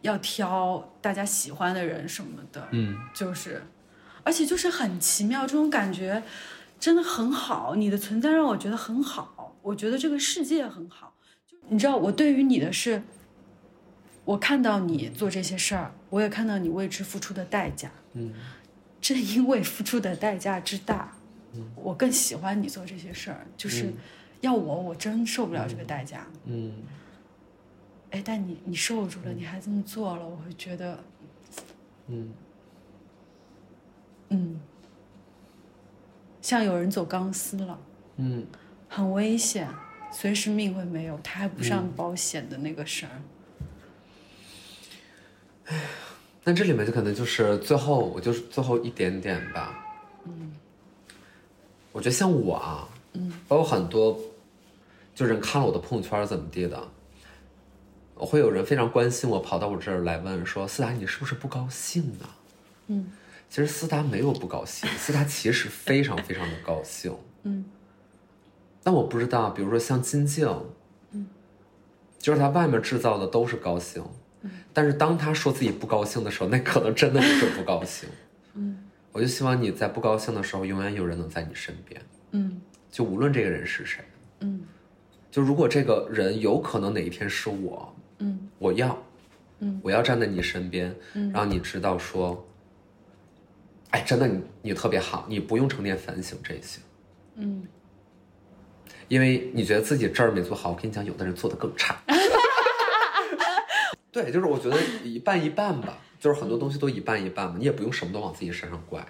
[0.01, 3.63] 要挑大家喜欢的人什么的，嗯就是，
[4.23, 6.23] 而且就是很奇妙，这种感觉
[6.79, 7.75] 真的很好。
[7.75, 11.13] 你的存在让我觉得很好，我觉得这个世界很好。
[11.47, 13.03] 就你知道，我对于你的是，
[14.25, 17.91] 我看到你做这些事儿，我也看到你为之付出的代价。
[18.13, 18.33] 嗯，
[19.01, 21.15] 正因为付出的代价之大，
[21.75, 23.45] 我更喜欢你做这些事儿。
[23.57, 23.93] 就是
[24.41, 26.27] 要我，我真受不了这个代价。
[26.45, 26.73] 嗯
[28.13, 31.03] 哎，但你你受住了，你还这么做了，我会觉得，
[32.07, 32.31] 嗯。
[34.29, 34.59] 嗯，
[36.39, 37.79] 像有人走钢丝了，
[38.17, 38.45] 嗯。
[38.87, 39.67] 很危险，
[40.11, 43.11] 随时命会没有，他还不上保险的那个事儿。
[45.65, 45.81] 哎
[46.43, 49.83] 那这里面就可能就是最后，我就是最后一点点吧。
[50.25, 50.53] 嗯，
[51.91, 54.19] 我觉得像我啊，嗯，包括很多，
[55.15, 56.87] 就人看了我的朋友圈怎么地的，我
[58.15, 62.29] 会有人非常关心我，跑到我这儿来问说：“思达，你是不是不高兴呢？”
[62.87, 63.11] 嗯，
[63.49, 67.15] 其实思达没有不高兴， 思达其实非常非常的高兴。
[67.43, 67.65] 嗯，
[68.83, 70.47] 但我不知道，比如说像金靖，
[71.11, 71.27] 嗯，
[72.19, 74.03] 就是他外面制造的都是高兴，
[74.73, 78.07] 但是当他说自己不高兴的时候，那可能真的就是不高兴。
[78.55, 82.01] 嗯，我就希望你在不高兴的时候，永远有人能在你身边，
[82.31, 82.61] 嗯。
[82.91, 84.03] 就无论这个人是谁，
[84.41, 84.61] 嗯。
[85.31, 87.91] 就如果这个人有可能哪一天是我，
[88.23, 88.97] 嗯我要，
[89.59, 92.47] 嗯，我要站在你身边，嗯让你知道说，
[93.89, 96.79] 哎，真的你你特别好，你不用成天反省这些，
[97.35, 97.67] 嗯，
[99.09, 101.97] 因为你觉得自己这儿没做好，我跟你讲，有的人做的更差。
[104.09, 109.05] 对，就是我觉得一半一半吧，就是很多东西都一半一半嘛，你也不用什么都往自己身上怪。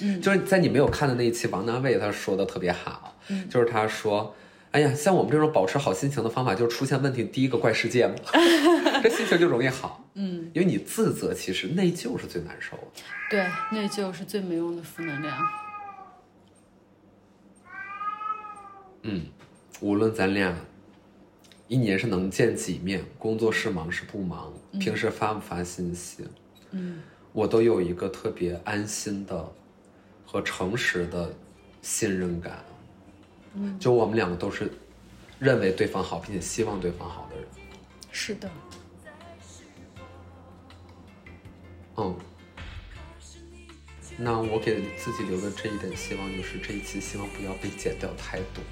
[0.00, 4.34] 嗯就是在你没有看的那一期，王大卫他说的特别好，嗯就是他说。
[4.72, 8.14] 哎呀，像我们这种保持好心情的方法，就是出现问题第一个怪世界嘛，
[9.02, 10.02] 这心情就容易好。
[10.14, 13.02] 嗯，因为你自责，其实内疚是最难受的。
[13.30, 15.38] 对，内疚是最没用的负能量。
[19.02, 19.26] 嗯，
[19.80, 20.56] 无论咱俩
[21.68, 26.26] 一年是能见几面，工作是忙是不忙，平时发不发信息，
[26.70, 27.02] 嗯
[27.32, 29.52] 我都有一个特别安心的
[30.24, 31.34] 和诚实的
[31.80, 32.64] 信任感。
[33.54, 34.72] 嗯，就我们两个都是
[35.38, 37.46] 认为对方好，并且希望对方好的人。
[38.10, 38.50] 是的，
[41.96, 42.14] 嗯，
[44.16, 48.62] 那我给自己留的这一点希望就是这一期希望不要被剪掉太多。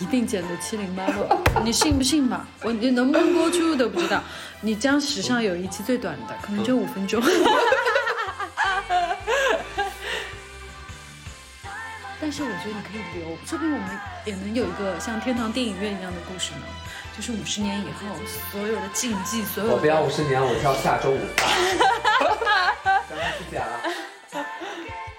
[0.00, 2.48] 一定剪的七零八落， 你信不信吧？
[2.62, 4.22] 我你能不能播出都不知道。
[4.60, 7.20] 你将史上有一期最短的，可能就五分钟。
[12.26, 13.88] 但是我觉得你可以留，说不定我们
[14.24, 16.66] 也能有一个像天堂电影院一样的故事呢。
[17.16, 18.16] 就是五十年以后，
[18.50, 21.46] 所有的禁忌，所有的我不要五十年，我挑下周五发。
[23.08, 23.78] 咱们不剪了，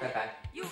[0.01, 0.36] 拜拜。
[0.51, 0.66] You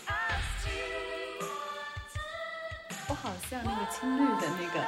[3.07, 4.83] asked me 青绿的那个。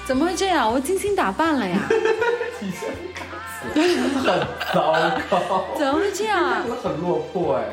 [0.08, 0.72] 怎么会这样？
[0.72, 1.78] 我精心打扮了呀。
[3.76, 4.40] 很
[4.72, 5.66] 糟糕。
[5.76, 6.64] 怎么会这样啊？
[6.82, 7.64] 很落魄哎。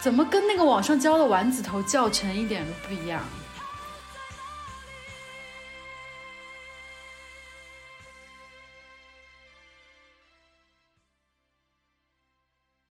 [0.00, 3.20] 怎么跟那个网上教的丸子头教程一点都不一样？